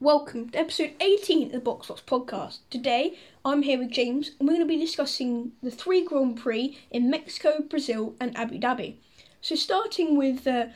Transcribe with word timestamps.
Welcome 0.00 0.50
to 0.50 0.58
episode 0.58 0.94
18 1.00 1.46
of 1.46 1.52
the 1.52 1.60
Box 1.60 1.86
Box 1.86 2.02
Podcast. 2.04 2.58
Today, 2.68 3.16
I'm 3.44 3.62
here 3.62 3.78
with 3.78 3.92
James, 3.92 4.32
and 4.38 4.48
we're 4.48 4.56
going 4.56 4.66
to 4.66 4.74
be 4.74 4.76
discussing 4.76 5.52
the 5.62 5.70
three 5.70 6.04
Grand 6.04 6.36
Prix 6.36 6.76
in 6.90 7.08
Mexico, 7.08 7.62
Brazil, 7.62 8.16
and 8.20 8.36
Abu 8.36 8.58
Dhabi. 8.58 8.96
So, 9.40 9.54
starting 9.54 10.16
with 10.16 10.48
uh, 10.48 10.66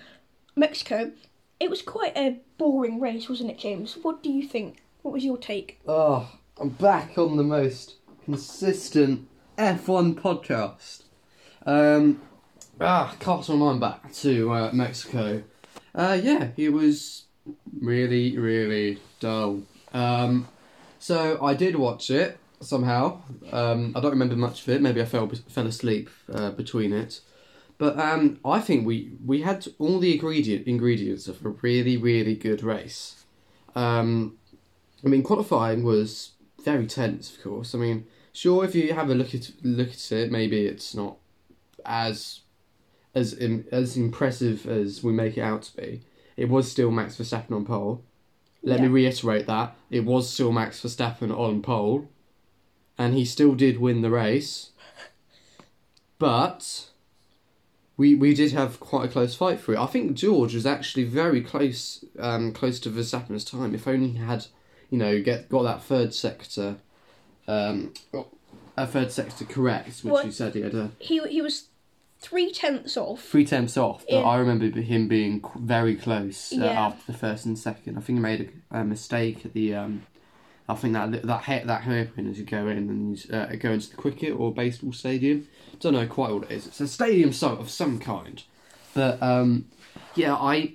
Mexico, 0.54 1.10
it 1.58 1.68
was 1.68 1.82
quite 1.82 2.16
a 2.16 2.38
boring 2.58 3.00
race, 3.00 3.28
wasn't 3.28 3.50
it, 3.50 3.58
James? 3.58 3.98
What 4.00 4.22
do 4.22 4.30
you 4.30 4.46
think? 4.46 4.82
What 5.02 5.12
was 5.12 5.25
your 5.25 5.37
take? 5.37 5.80
Oh, 5.89 6.30
I'm 6.57 6.69
back 6.69 7.19
on 7.19 7.37
the 7.37 7.43
most 7.43 7.96
consistent 8.25 9.29
F1 9.59 10.14
podcast. 10.14 11.03
Um, 11.66 12.23
ah, 12.80 13.16
cast 13.19 13.48
my 13.48 13.57
mind 13.57 13.80
back 13.80 14.12
to 14.12 14.53
uh, 14.53 14.71
Mexico. 14.73 15.43
Uh, 15.93 16.19
yeah, 16.23 16.50
it 16.57 16.69
was 16.73 17.25
really, 17.80 18.36
really 18.38 18.98
dull. 19.20 19.62
Um, 19.92 20.48
so 20.98 21.43
I 21.43 21.54
did 21.54 21.76
watch 21.76 22.11
it 22.11 22.39
somehow. 22.61 23.22
Um, 23.52 23.93
I 23.94 24.00
don't 24.00 24.11
remember 24.11 24.36
much 24.36 24.62
of 24.62 24.68
it. 24.68 24.82
Maybe 24.82 25.00
I 25.00 25.04
fell 25.04 25.29
fell 25.29 25.66
asleep 25.66 26.11
uh, 26.32 26.50
between 26.50 26.92
it. 26.92 27.20
But 27.79 27.98
um, 27.98 28.40
I 28.44 28.61
think 28.61 28.84
we, 28.84 29.12
we 29.25 29.42
had 29.42 29.68
all 29.79 30.00
the 30.00 30.12
ingredient 30.12 30.66
ingredients 30.66 31.29
of 31.29 31.46
a 31.46 31.50
really, 31.50 31.96
really 31.96 32.34
good 32.34 32.64
race. 32.64 33.25
Um, 33.77 34.36
I 35.05 35.08
mean, 35.08 35.22
qualifying 35.22 35.84
was 35.84 36.33
very 36.64 36.89
tense, 36.89 37.34
of 37.34 37.42
course. 37.42 37.77
I 37.77 37.78
mean, 37.78 38.06
sure, 38.33 38.64
if 38.64 38.75
you 38.75 38.92
have 38.94 39.11
a 39.11 39.14
look 39.14 39.33
at 39.33 39.53
look 39.62 39.91
at 39.91 40.12
it, 40.12 40.33
maybe 40.33 40.67
it's 40.67 40.92
not 40.92 41.19
as 41.86 42.41
as 43.14 43.34
as 43.70 43.97
impressive 43.97 44.67
as 44.67 45.05
we 45.05 45.12
make 45.12 45.39
it 45.39 45.42
out 45.42 45.62
to 45.62 45.77
be. 45.77 46.03
It 46.38 46.48
was 46.48 46.70
still 46.70 46.92
Max 46.92 47.16
Verstappen 47.16 47.50
on 47.50 47.64
pole. 47.64 48.05
Let 48.62 48.80
me 48.80 48.86
reiterate 48.86 49.47
that 49.47 49.77
it 49.91 50.05
was 50.05 50.30
still 50.30 50.52
Max 50.52 50.80
Verstappen 50.80 51.36
on 51.36 51.62
pole, 51.62 52.08
and 52.97 53.14
he 53.14 53.25
still 53.25 53.55
did 53.56 53.80
win 53.80 54.03
the 54.03 54.11
race. 54.11 54.70
But 56.19 56.91
we 57.97 58.14
we 58.14 58.34
did 58.34 58.53
have 58.53 58.78
quite 58.78 59.06
a 59.08 59.12
close 59.12 59.34
fight 59.34 59.58
for 59.58 59.72
it. 59.75 59.78
I 59.78 59.86
think 59.86 60.14
George 60.14 60.55
was 60.55 60.64
actually 60.64 61.05
very 61.05 61.41
close 61.41 62.05
um, 62.20 62.52
close 62.52 62.78
to 62.80 62.91
Verstappen's 62.91 63.45
time. 63.45 63.75
If 63.75 63.89
only 63.89 64.11
he 64.11 64.19
had, 64.19 64.47
you 64.91 64.98
know, 64.98 65.20
get 65.20 65.48
got 65.48 65.62
that 65.62 65.83
third 65.83 66.14
sector, 66.14 66.77
um, 67.48 67.95
a 68.77 68.86
third 68.86 69.11
sector 69.11 69.45
correct, 69.45 70.05
which 70.05 70.12
What- 70.12 70.27
you 70.27 70.33
said 70.33 70.55
he 70.55 70.61
had 70.61 70.75
a 70.75 70.92
He, 71.00 71.20
he 71.28 71.42
was 71.42 71.67
three 72.20 72.50
tenths 72.52 72.97
off. 72.97 73.22
three 73.22 73.44
tenths 73.44 73.77
off. 73.77 74.05
But 74.08 74.22
I 74.22 74.38
remember 74.38 74.80
him 74.80 75.08
being 75.08 75.42
very 75.58 75.94
close 75.94 76.52
uh, 76.52 76.56
Yeah. 76.64 76.86
after 76.86 77.12
the 77.12 77.19
first 77.19 77.47
and 77.47 77.58
second. 77.58 77.97
I 77.97 78.00
think 78.00 78.19
he 78.19 78.22
made 78.22 78.52
a, 78.72 78.78
a 78.80 78.84
mistake 78.84 79.44
at 79.44 79.52
the. 79.52 79.74
Um, 79.74 80.02
I 80.70 80.74
think 80.74 80.92
that 80.92 81.22
that 81.22 81.44
hit 81.44 81.66
that 81.66 81.83
hairpin 81.83 82.28
as 82.28 82.39
you 82.39 82.44
go 82.44 82.69
in 82.69 82.77
and 82.91 83.19
you, 83.24 83.34
uh, 83.34 83.46
go 83.56 83.70
into 83.72 83.89
the 83.91 83.96
cricket 83.96 84.34
or 84.39 84.52
baseball 84.52 84.92
stadium. 84.92 85.48
Don't 85.80 85.94
know 85.94 86.06
quite 86.06 86.30
what 86.33 86.44
it 86.44 86.50
is. 86.50 86.66
It's 86.66 86.80
a 86.80 86.89
stadium 86.89 87.33
so, 87.33 87.52
of 87.52 87.70
some 87.70 87.98
kind, 87.98 88.42
but 88.92 89.22
um, 89.22 89.66
yeah, 90.14 90.34
I 90.34 90.74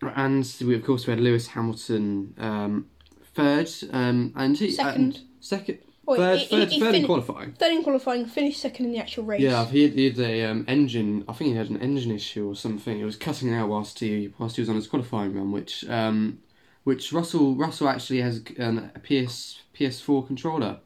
and 0.00 0.50
we 0.62 0.74
of 0.74 0.84
course 0.84 1.06
we 1.06 1.10
had 1.12 1.20
Lewis 1.20 1.48
Hamilton 1.48 2.34
um, 2.38 2.86
third 3.34 3.68
um, 3.92 4.32
and 4.36 4.56
he 4.56 4.70
Second. 4.70 4.94
and 5.02 5.20
second 5.40 5.78
Wait, 6.06 6.18
third 6.18 6.38
he- 6.38 6.46
third 6.46 6.72
he 6.72 6.80
third 6.80 6.94
in 6.94 7.06
qualifying. 7.06 7.52
Third 7.52 7.72
in 7.72 7.82
qualifying, 7.82 8.26
finished 8.26 8.60
second 8.60 8.86
in 8.86 8.92
the 8.92 8.98
actual 8.98 9.24
race. 9.24 9.40
Yeah, 9.40 9.64
he 9.66 9.82
had, 9.82 9.92
he 9.92 10.04
had 10.04 10.18
a 10.18 10.44
um, 10.44 10.64
engine. 10.68 11.24
I 11.28 11.32
think 11.32 11.50
he 11.50 11.56
had 11.56 11.70
an 11.70 11.80
engine 11.80 12.10
issue 12.10 12.48
or 12.48 12.56
something. 12.56 12.98
It 12.98 13.04
was 13.04 13.16
cutting 13.16 13.52
out 13.54 13.68
whilst 13.68 13.98
he 14.00 14.32
whilst 14.38 14.56
he 14.56 14.62
was 14.62 14.68
on 14.68 14.76
his 14.76 14.86
qualifying 14.86 15.34
run, 15.34 15.52
which 15.52 15.88
um, 15.88 16.40
which 16.84 17.12
Russell 17.12 17.54
Russell 17.54 17.88
actually 17.88 18.20
has 18.20 18.42
an, 18.58 18.90
a 18.94 18.98
PS 18.98 19.62
PS4 19.74 20.26
controller, 20.26 20.78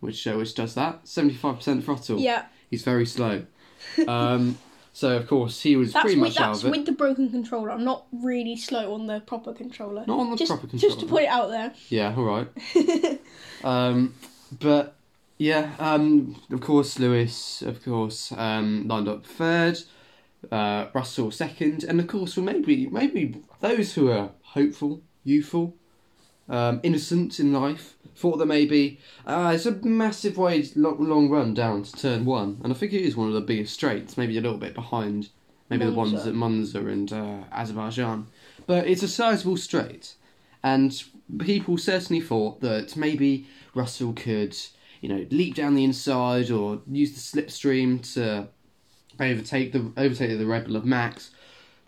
which 0.00 0.26
uh, 0.26 0.34
which 0.34 0.54
does 0.54 0.74
that 0.74 1.06
seventy 1.08 1.34
five 1.34 1.56
percent 1.56 1.84
throttle. 1.84 2.18
Yeah, 2.18 2.46
He's 2.70 2.82
very 2.82 3.06
slow. 3.06 3.44
Um, 4.08 4.58
so 4.92 5.16
of 5.16 5.28
course 5.28 5.60
he 5.60 5.76
was 5.76 5.92
that's, 5.92 6.02
pretty 6.02 6.20
with, 6.20 6.30
much 6.30 6.40
out 6.40 6.56
of 6.56 6.64
it. 6.64 6.70
with 6.72 6.84
the 6.84 6.92
broken 6.92 7.30
controller. 7.30 7.70
I'm 7.70 7.84
not 7.84 8.06
really 8.10 8.56
slow 8.56 8.92
on 8.92 9.06
the 9.06 9.20
proper 9.20 9.52
controller. 9.52 10.04
Not 10.04 10.18
on 10.18 10.30
the 10.30 10.36
just, 10.36 10.50
proper 10.50 10.66
Just 10.76 10.98
to 10.98 11.06
put 11.06 11.22
it 11.22 11.28
out 11.28 11.50
there. 11.50 11.72
Yeah, 11.88 12.12
all 12.16 12.24
right. 12.24 12.48
um, 13.64 14.14
but 14.52 14.96
yeah, 15.38 15.72
um, 15.78 16.40
of 16.50 16.60
course 16.60 16.98
Lewis, 16.98 17.62
of 17.62 17.82
course, 17.84 18.32
um, 18.32 18.86
lined 18.88 19.08
up 19.08 19.24
third. 19.24 19.78
Uh, 20.52 20.86
Russell 20.94 21.32
second, 21.32 21.82
and 21.82 21.98
of 21.98 22.06
course, 22.06 22.36
well, 22.36 22.46
maybe 22.46 22.86
maybe 22.86 23.42
those 23.60 23.94
who 23.94 24.08
are 24.10 24.30
hopeful, 24.42 25.02
youthful, 25.24 25.74
um, 26.48 26.80
innocent 26.84 27.40
in 27.40 27.52
life 27.52 27.96
thought 28.14 28.38
that 28.38 28.46
maybe 28.46 28.98
uh, 29.26 29.52
it's 29.54 29.66
a 29.66 29.72
massive 29.72 30.36
way 30.36 30.64
long, 30.74 31.08
long 31.08 31.28
run 31.30 31.54
down 31.54 31.84
to 31.84 31.92
turn 31.92 32.24
one, 32.24 32.60
and 32.62 32.72
I 32.72 32.76
think 32.76 32.92
it 32.92 33.02
is 33.02 33.16
one 33.16 33.28
of 33.28 33.34
the 33.34 33.40
biggest 33.40 33.74
straights, 33.74 34.16
maybe 34.16 34.36
a 34.38 34.40
little 34.40 34.58
bit 34.58 34.74
behind 34.74 35.28
maybe 35.70 35.84
the 35.84 35.92
ones 35.92 36.12
Monza. 36.12 36.28
at 36.28 36.34
Monza 36.34 36.86
and 36.86 37.12
uh, 37.12 37.38
Azerbaijan, 37.52 38.26
but 38.66 38.86
it's 38.86 39.02
a 39.02 39.08
sizable 39.08 39.56
straight, 39.56 40.14
and 40.62 41.02
people 41.38 41.78
certainly 41.78 42.20
thought 42.20 42.60
that 42.60 42.96
maybe 42.96 43.46
Russell 43.78 44.12
could, 44.12 44.56
you 45.00 45.08
know, 45.08 45.24
leap 45.30 45.54
down 45.54 45.76
the 45.76 45.84
inside 45.84 46.50
or 46.50 46.82
use 46.90 47.12
the 47.12 47.20
slipstream 47.20 48.02
to 48.14 48.48
overtake 49.20 49.72
the 49.72 49.92
overtake 49.96 50.36
the 50.36 50.46
Red 50.46 50.66
Bull 50.66 50.76
of 50.76 50.84
Max. 50.84 51.30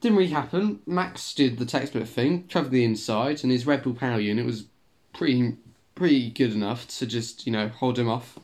Didn't 0.00 0.16
really 0.16 0.30
happen. 0.30 0.80
Max 0.86 1.34
did 1.34 1.58
the 1.58 1.66
textbook 1.66 2.06
thing, 2.06 2.46
covered 2.48 2.70
the 2.70 2.84
inside, 2.84 3.42
and 3.42 3.52
his 3.52 3.66
Red 3.66 3.82
Bull 3.82 3.92
power 3.92 4.20
unit 4.20 4.46
was 4.46 4.66
pretty 5.12 5.56
pretty 5.96 6.30
good 6.30 6.52
enough 6.52 6.86
to 6.98 7.06
just 7.06 7.44
you 7.44 7.52
know 7.52 7.68
hold 7.68 7.98
him 7.98 8.08
off, 8.08 8.38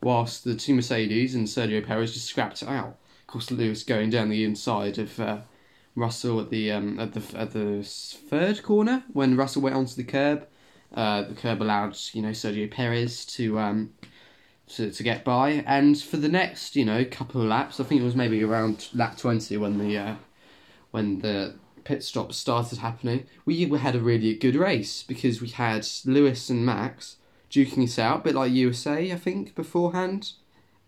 whilst 0.00 0.44
the 0.44 0.54
two 0.54 0.74
Mercedes 0.74 1.34
and 1.34 1.48
Sergio 1.48 1.84
Perez 1.84 2.14
just 2.14 2.26
scrapped 2.26 2.62
it 2.62 2.68
out. 2.68 2.96
Of 3.22 3.26
course, 3.26 3.50
Lewis 3.50 3.82
going 3.82 4.10
down 4.10 4.28
the 4.28 4.44
inside 4.44 4.98
of 4.98 5.18
uh, 5.18 5.38
Russell 5.96 6.40
at 6.40 6.50
the 6.50 6.70
um, 6.70 7.00
at 7.00 7.14
the 7.14 7.22
at 7.36 7.50
the 7.50 7.82
third 7.82 8.62
corner 8.62 9.02
when 9.12 9.36
Russell 9.36 9.62
went 9.62 9.74
onto 9.74 9.96
the 9.96 10.04
curb. 10.04 10.46
Uh, 10.94 11.22
the 11.22 11.34
curb 11.34 11.62
allowed 11.62 11.96
you 12.12 12.22
know 12.22 12.30
Sergio 12.30 12.70
Perez 12.70 13.24
to 13.26 13.58
um, 13.58 13.92
to, 14.68 14.90
to 14.90 15.02
get 15.02 15.24
by. 15.24 15.64
And 15.66 16.00
for 16.00 16.16
the 16.16 16.28
next, 16.28 16.76
you 16.76 16.84
know, 16.84 17.04
couple 17.04 17.40
of 17.40 17.48
laps, 17.48 17.80
I 17.80 17.84
think 17.84 18.00
it 18.00 18.04
was 18.04 18.16
maybe 18.16 18.42
around 18.42 18.88
lap 18.94 19.16
twenty 19.16 19.56
when 19.56 19.78
the 19.78 19.98
uh, 19.98 20.14
when 20.90 21.20
the 21.20 21.54
pit 21.84 22.02
stops 22.02 22.36
started 22.36 22.78
happening. 22.78 23.26
We 23.44 23.68
had 23.68 23.96
a 23.96 24.00
really 24.00 24.34
good 24.34 24.56
race 24.56 25.02
because 25.02 25.40
we 25.40 25.48
had 25.48 25.86
Lewis 26.04 26.48
and 26.48 26.64
Max 26.64 27.16
duking 27.50 27.84
it 27.84 27.98
out, 27.98 28.20
a 28.20 28.22
bit 28.22 28.34
like 28.34 28.52
USA, 28.52 29.12
I 29.12 29.16
think, 29.16 29.54
beforehand. 29.54 30.32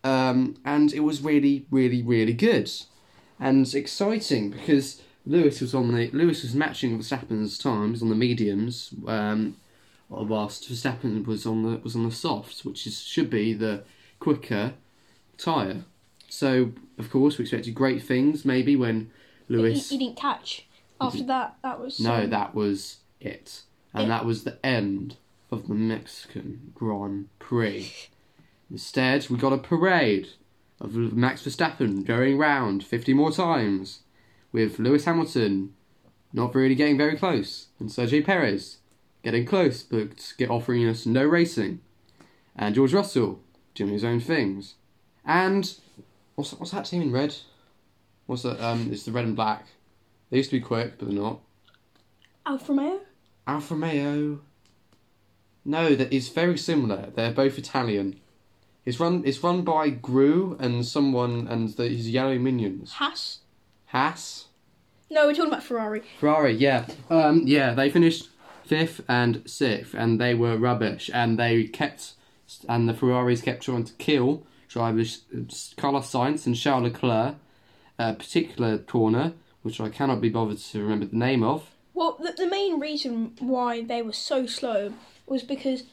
Um, 0.03 0.57
and 0.65 0.93
it 0.93 1.01
was 1.01 1.23
really, 1.23 1.67
really, 1.71 2.03
really 2.03 2.35
good 2.35 2.71
and 3.39 3.73
exciting 3.75 4.51
because 4.51 5.03
Lewis 5.27 5.61
was 5.61 5.75
on 5.75 5.95
the 5.95 6.11
Lewis 6.13 6.43
was 6.43 6.55
matching 6.55 6.99
Verstappen's 6.99 7.59
times 7.59 8.03
on 8.03 8.09
the 8.09 8.15
mediums. 8.15 8.95
Um, 9.07 9.57
whilst 10.09 10.71
Verstappen 10.71 11.27
was 11.27 11.47
on 11.47 11.63
the 11.63 11.79
was 11.79 11.97
on 11.97 12.05
the 12.05 12.11
softs, 12.15 12.65
which 12.65 12.87
is 12.87 13.01
should 13.01 13.31
be 13.31 13.53
the 13.53 13.85
quicker 14.21 14.75
tyre. 15.39 15.85
So 16.29 16.73
of 16.99 17.11
course 17.11 17.39
we 17.39 17.43
expected 17.43 17.75
great 17.75 18.03
things. 18.03 18.45
Maybe 18.45 18.77
when 18.77 19.11
He, 19.49 19.55
Lewis, 19.55 19.91
he 19.91 19.99
didn't 19.99 20.17
catch. 20.17 20.67
After 21.01 21.25
that, 21.25 21.57
that 21.63 21.81
was 21.81 21.99
no, 22.01 22.15
um, 22.25 22.31
that 22.31 22.55
was 22.55 22.99
it, 23.21 23.63
and 23.93 24.05
It- 24.05 24.09
that 24.09 24.25
was 24.25 24.45
the 24.45 24.65
end 24.65 25.17
of 25.51 25.69
the 25.69 25.75
Mexican 25.75 26.73
Grand 26.75 27.29
Prix. 27.39 27.91
Instead, 28.71 29.29
we 29.29 29.37
got 29.37 29.53
a 29.53 29.59
parade 29.59 30.29
of 30.81 30.95
Max 30.95 31.43
Verstappen 31.43 32.05
going 32.05 32.39
round 32.39 32.85
fifty 32.85 33.13
more 33.13 33.31
times, 33.33 34.01
with 34.53 34.79
Lewis 34.79 35.05
Hamilton 35.05 35.75
not 36.33 36.55
really 36.55 36.75
getting 36.75 36.97
very 36.97 37.17
close, 37.17 37.69
and 37.79 37.89
Sergio 37.91 38.25
Perez 38.25 38.79
getting 39.25 39.47
close 39.47 39.83
but 39.83 40.35
get 40.39 40.51
offering 40.51 40.87
us 40.89 41.07
no 41.07 41.25
racing, 41.25 41.81
and 42.55 42.75
George 42.75 42.93
Russell 42.93 43.41
doing 43.75 43.93
his 43.93 44.05
own 44.05 44.21
things, 44.21 44.75
and 45.25 45.75
what's 46.37 46.53
what's 46.53 46.71
that 46.71 46.85
team 46.85 47.03
in 47.03 47.11
red? 47.11 47.35
What's 48.27 48.43
that? 48.43 48.65
Um, 48.65 48.91
it's 48.93 49.05
the 49.05 49.13
red 49.13 49.25
and 49.25 49.35
black. 49.35 49.67
They 50.31 50.37
used 50.37 50.51
to 50.51 50.57
be 50.57 50.65
quick, 50.65 50.99
but 50.99 51.09
they're 51.09 51.19
not. 51.19 51.41
Alfa 52.47 52.73
Romeo. 52.73 53.01
Alfa 53.47 53.75
Romeo. 53.75 54.41
No, 55.65 55.95
that 55.95 56.13
is 56.13 56.29
very 56.29 56.59
similar. 56.59 57.11
They're 57.15 57.33
both 57.33 57.59
Italian. 57.59 58.21
It's 58.85 59.01
run. 59.01 59.23
It's 59.25 59.43
run 59.43 59.63
by 59.63 59.89
Gru 59.91 60.57
and 60.61 60.85
someone 60.85 61.49
and 61.49 61.71
the, 61.71 61.89
his 61.89 62.11
yellow 62.11 62.39
minions. 62.39 62.93
Haas. 62.93 63.41
Haas. 63.87 64.47
No, 65.11 65.27
we're 65.27 65.35
talking 65.35 65.53
about 65.53 65.63
Ferrari. 65.63 66.03
Ferrari, 66.19 66.55
yeah. 66.55 66.87
Um, 67.09 67.43
yeah, 67.47 67.75
they 67.75 67.89
finished 67.89 68.29
fifth 68.65 69.03
and 69.09 69.43
sixth, 69.49 69.95
and 69.95 70.21
they 70.21 70.35
were 70.35 70.57
rubbish, 70.57 71.11
and 71.13 71.39
they 71.39 71.65
kept, 71.65 72.15
and 72.69 72.89
the 72.89 72.95
Ferraris 72.95 73.43
kept 73.43 73.63
trying 73.63 73.85
to 73.85 73.93
kill 73.95 74.47
drivers 74.69 75.23
uh, 75.33 75.41
Carlos 75.77 76.11
Sainz 76.11 76.47
and 76.47 76.57
Charles 76.57 76.85
Leclerc, 76.85 77.37
a 77.99 78.13
particular 78.15 78.79
corner, 78.79 79.33
which 79.63 79.81
I 79.81 79.89
cannot 79.89 80.21
be 80.21 80.29
bothered 80.29 80.59
to 80.59 80.83
remember 80.83 81.07
the 81.07 81.17
name 81.17 81.43
of, 81.43 81.71
Well, 81.95 82.19
the, 82.21 82.33
the 82.33 82.51
main 82.51 82.81
reason 82.81 83.37
why 83.39 83.83
they 83.83 84.03
were 84.03 84.13
so 84.13 84.47
slow 84.47 84.93
was 85.27 85.43
because 85.43 85.85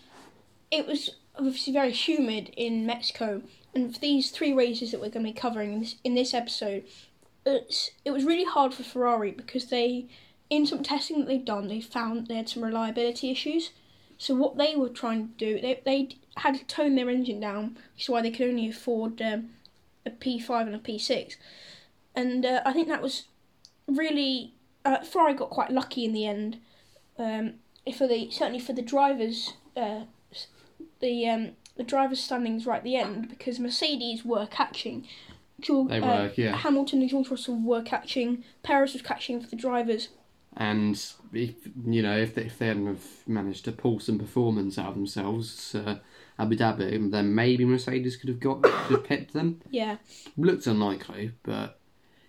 it 0.71 0.88
was 0.88 1.12
obviously 1.35 1.74
very 1.74 1.91
humid 1.91 2.51
in 2.57 2.85
Mexico, 2.85 3.44
and 3.75 3.94
for 3.94 4.00
these 4.00 4.31
three 4.31 4.53
races 4.53 4.91
that 4.91 5.00
we're 5.00 5.09
going 5.09 5.25
to 5.25 5.31
be 5.31 5.39
covering 5.39 5.74
in 5.74 5.79
this, 5.81 5.95
in 6.03 6.15
this 6.15 6.33
episode, 6.33 6.83
it 7.45 8.12
was 8.12 8.24
really 8.24 8.45
hard 8.45 8.74
for 8.74 8.83
Ferrari 8.83 9.31
because 9.31 9.65
they, 9.67 10.07
in 10.51 10.68
some 10.68 10.83
testing 10.83 11.19
that 11.19 11.27
they've 11.27 11.45
done, 11.45 11.69
they 11.69 11.80
found 11.80 12.27
they 12.27 12.36
had 12.36 12.50
some 12.50 12.63
reliability 12.63 13.31
issues. 13.31 13.71
So 14.18 14.36
what 14.36 14.57
they 14.57 14.75
were 14.75 14.89
trying 14.89 15.30
to 15.30 15.33
do, 15.33 15.59
they 15.59 15.81
they 15.83 16.09
had 16.38 16.56
to 16.56 16.65
tone 16.65 16.94
their 16.94 17.09
engine 17.09 17.39
down, 17.39 17.77
which 17.95 18.03
is 18.03 18.09
why 18.09 18.21
they 18.21 18.30
could 18.30 18.50
only 18.50 18.69
afford 18.69 19.19
um, 19.21 19.51
a 20.06 20.12
P5 20.12 20.68
and 20.68 20.75
a 20.75 20.80
P6, 20.80 21.38
and 22.15 22.45
uh, 22.45 22.62
I 22.65 22.74
think 22.74 22.89
that 22.89 23.01
was 23.01 23.24
really 23.88 24.53
uh, 24.86 25.00
Ferrari 25.00 25.33
got 25.33 25.50
quite 25.50 25.71
lucky 25.71 26.06
in 26.06 26.13
the 26.13 26.27
end. 26.27 26.59
Um, 27.18 27.53
for 27.98 28.06
the 28.06 28.30
certainly 28.30 28.59
for 28.59 28.74
the 28.74 28.81
drivers, 28.81 29.53
uh, 29.75 30.01
the 31.00 31.30
um, 31.30 31.51
the 31.77 31.83
drivers' 31.83 32.21
standings 32.21 32.65
right 32.65 32.80
at 32.80 32.83
the 32.83 32.98
end 32.98 33.30
because 33.30 33.57
Mercedes 33.57 34.25
were 34.25 34.48
catching. 34.48 35.07
George, 35.62 35.89
They 35.89 36.00
uh, 36.00 36.24
were, 36.24 36.31
yeah. 36.36 36.57
Hamilton 36.57 37.01
and 37.01 37.09
George 37.09 37.30
Russell 37.30 37.59
were 37.59 37.83
catching. 37.83 38.44
Perez 38.63 38.94
was 38.94 39.01
catching 39.01 39.39
for 39.39 39.48
the 39.48 39.56
drivers. 39.56 40.09
And 40.57 40.95
if 41.33 41.53
you 41.86 42.01
know 42.01 42.18
if 42.18 42.36
they, 42.36 42.44
if 42.44 42.59
they 42.59 42.68
hadn't 42.68 42.88
have 42.88 43.06
managed 43.25 43.65
to 43.65 43.71
pull 43.71 44.00
some 44.00 44.19
performance 44.19 44.77
out 44.77 44.89
of 44.89 44.95
themselves, 44.95 45.74
uh, 45.75 46.00
Abu 46.38 46.57
Dhabi, 46.57 47.09
then 47.09 47.33
maybe 47.33 47.63
Mercedes 47.63 48.18
could 48.18 48.30
have 48.30 48.39
got 48.39 48.62
could 48.63 48.98
have 48.98 49.03
pipped 49.06 49.33
them. 49.33 49.62
Yeah, 49.69 49.98
Looked 50.36 50.68
unlikely, 50.68 51.31
but 51.44 51.80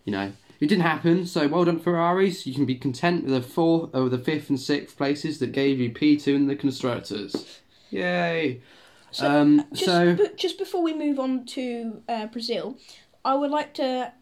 you 0.04 0.12
know 0.12 0.32
it 0.60 0.66
didn't 0.68 0.84
happen. 0.84 1.26
So 1.26 1.48
well 1.48 1.64
done 1.64 1.80
Ferraris. 1.80 2.46
You 2.46 2.54
can 2.54 2.64
be 2.64 2.76
content 2.76 3.24
with 3.24 3.34
the 3.34 3.42
fourth 3.42 3.90
or 3.92 4.08
the 4.08 4.18
fifth 4.18 4.48
and 4.50 4.60
sixth 4.60 4.96
places 4.96 5.40
that 5.40 5.50
gave 5.50 5.80
you 5.80 5.90
P 5.90 6.16
two 6.16 6.36
in 6.36 6.46
the 6.46 6.56
constructors. 6.56 7.60
Yay! 7.90 8.62
So, 9.10 9.28
um, 9.28 9.66
just 9.72 9.84
so 9.84 10.16
just 10.36 10.58
before 10.58 10.82
we 10.82 10.94
move 10.94 11.18
on 11.18 11.44
to 11.46 12.02
uh, 12.08 12.26
Brazil, 12.26 12.78
I 13.24 13.34
would 13.34 13.50
like 13.50 13.74
to 13.74 14.12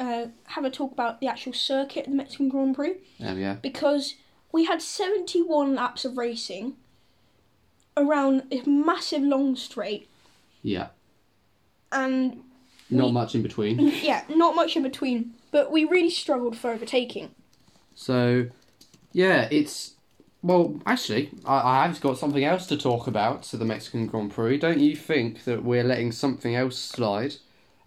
uh, 0.00 0.26
have 0.44 0.64
a 0.64 0.70
talk 0.70 0.92
about 0.92 1.20
the 1.20 1.26
actual 1.26 1.52
circuit 1.52 2.06
of 2.06 2.12
the 2.12 2.16
Mexican 2.16 2.48
Grand 2.48 2.74
Prix. 2.74 2.94
we 3.20 3.44
are. 3.44 3.58
because 3.62 4.14
we 4.52 4.64
had 4.64 4.80
71 4.80 5.74
laps 5.74 6.04
of 6.04 6.16
racing 6.16 6.76
around 7.96 8.44
this 8.50 8.66
massive 8.66 9.22
long 9.22 9.56
straight 9.56 10.08
Yeah, 10.62 10.88
and 11.90 12.42
not 12.90 13.06
We- 13.06 13.12
much 13.12 13.34
in 13.34 13.42
between. 13.42 13.78
yeah 14.02 14.22
not 14.28 14.54
much 14.54 14.76
in 14.76 14.82
between 14.82 15.34
but 15.50 15.72
we 15.72 15.84
really 15.84 16.10
struggled 16.10 16.56
for 16.56 16.70
overtaking 16.70 17.30
So, 17.94 18.46
yeah, 19.12 19.48
it's 19.50 19.94
well. 20.42 20.80
Actually, 20.86 21.30
I, 21.44 21.84
I've 21.84 22.00
got 22.00 22.16
something 22.18 22.44
else 22.44 22.66
to 22.66 22.76
talk 22.76 23.08
about 23.08 23.42
to 23.44 23.56
the 23.56 23.64
Mexican 23.64 24.06
Grand 24.06 24.30
Prix. 24.30 24.58
Don't 24.58 24.78
you 24.78 24.94
think 24.94 25.42
that 25.44 25.64
we're 25.64 25.82
letting 25.82 26.12
something 26.12 26.54
else 26.54 26.78
slide? 26.78 27.34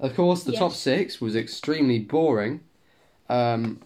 Of 0.02 0.16
course, 0.16 0.44
the 0.44 0.54
top 0.54 0.74
six 0.74 1.22
was 1.22 1.36
extremely 1.36 2.00
boring, 2.00 2.62
um, 3.30 3.80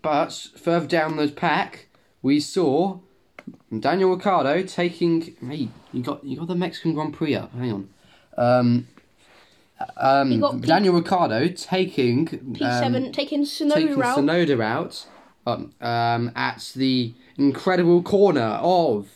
but 0.00 0.32
further 0.56 0.86
down 0.86 1.16
the 1.16 1.28
pack, 1.28 1.86
we 2.22 2.40
saw 2.40 2.98
Daniel 3.78 4.14
Ricciardo 4.16 4.62
taking. 4.62 5.36
Hey, 5.46 5.68
you 5.92 6.02
got 6.02 6.24
you 6.24 6.38
got 6.38 6.48
the 6.48 6.54
Mexican 6.54 6.94
Grand 6.94 7.12
Prix 7.12 7.34
up. 7.34 7.52
Hang 7.52 7.72
on. 7.72 7.88
Um, 8.38 8.88
um, 9.98 10.60
P- 10.60 10.66
Daniel 10.66 10.94
Ricciardo 10.94 11.48
taking 11.48 12.26
p7 12.26 12.96
um, 13.06 13.12
taking 13.12 13.44
Tsunoda 13.44 13.74
taking 13.74 14.02
out 14.02 14.18
Tsunoda 14.18 14.62
out 14.62 15.06
um, 15.46 15.72
um, 15.80 16.32
at 16.34 16.72
the 16.74 17.14
incredible 17.36 18.02
corner 18.02 18.58
of 18.62 19.08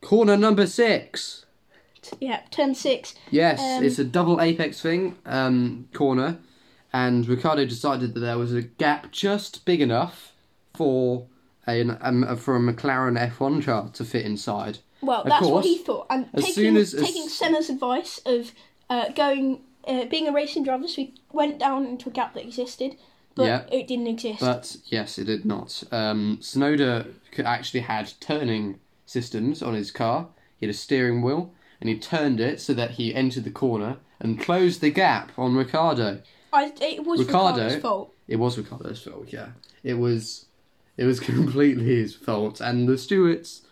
corner 0.00 0.36
number 0.36 0.66
six. 0.66 1.43
Yeah 2.20 2.40
turn 2.50 2.74
6 2.74 3.14
Yes, 3.30 3.60
Um, 3.60 3.84
it's 3.84 3.98
a 3.98 4.04
double 4.04 4.40
apex 4.40 4.80
thing 4.80 5.16
um, 5.26 5.88
corner, 5.92 6.38
and 6.92 7.26
Ricciardo 7.26 7.64
decided 7.66 8.14
that 8.14 8.20
there 8.20 8.38
was 8.38 8.52
a 8.52 8.62
gap 8.62 9.10
just 9.12 9.64
big 9.64 9.80
enough 9.80 10.32
for 10.74 11.26
a, 11.66 11.82
um, 12.00 12.36
for 12.36 12.56
a 12.56 12.60
McLaren 12.60 13.18
F1 13.30 13.64
car 13.64 13.90
to 13.94 14.04
fit 14.04 14.24
inside. 14.26 14.78
well 15.02 15.22
Of 15.22 15.28
that's 15.28 15.46
what 15.46 15.64
he 15.64 15.78
thought 15.78 16.06
and 16.10 16.26
as 16.34 16.44
taking, 16.44 16.54
soon 16.54 16.76
as- 16.76 16.94
as- 16.94 17.02
taking 17.04 17.28
Senna's 17.28 17.70
advice 17.70 18.20
of 18.26 18.52
uh, 18.90 19.08
going 19.10 19.60
uh, 19.86 20.04
being 20.06 20.28
a 20.28 20.32
racing 20.32 20.64
driver 20.64 20.86
so 20.88 20.94
he 21.02 21.14
went 21.32 21.58
down 21.58 21.86
into 21.86 22.08
a 22.08 22.12
gap 22.12 22.34
that 22.34 22.42
existed 22.44 22.96
but 23.34 23.46
Yeah. 23.46 23.62
it 23.72 23.86
didn't 23.88 24.06
exist 24.06 24.40
But 24.40 24.76
yes, 24.86 25.18
it 25.18 25.24
did 25.24 25.44
not. 25.44 25.82
Um, 25.90 26.38
Tsunoda 26.40 27.12
actually 27.44 27.80
had 27.80 28.12
turning 28.20 28.78
systems 29.06 29.60
on 29.60 29.74
his 29.74 29.90
car. 29.90 30.28
He 30.58 30.66
had 30.66 30.74
a 30.74 30.78
steering 30.78 31.20
wheel, 31.20 31.50
and 31.84 31.92
he 31.92 31.98
turned 31.98 32.40
it 32.40 32.60
so 32.62 32.72
that 32.72 32.92
he 32.92 33.14
entered 33.14 33.44
the 33.44 33.50
corner 33.50 33.98
and 34.18 34.40
closed 34.40 34.80
the 34.80 34.88
gap 34.90 35.30
on 35.36 35.54
Ricciardo. 35.54 36.22
I, 36.50 36.72
it 36.80 37.04
was 37.04 37.20
Ricciardo- 37.20 37.56
Ricciardo's 37.58 37.82
fault 37.82 38.14
It 38.26 38.36
was 38.36 38.56
Ricciardo's 38.56 39.02
fault, 39.02 39.26
yeah. 39.30 39.48
It 39.82 39.94
was, 39.98 40.46
it 40.96 41.04
was 41.04 41.20
completely 41.30 41.84
his 41.84 42.14
fault, 42.14 42.58
and 42.62 42.88
the 42.88 42.96
stewards 42.96 43.66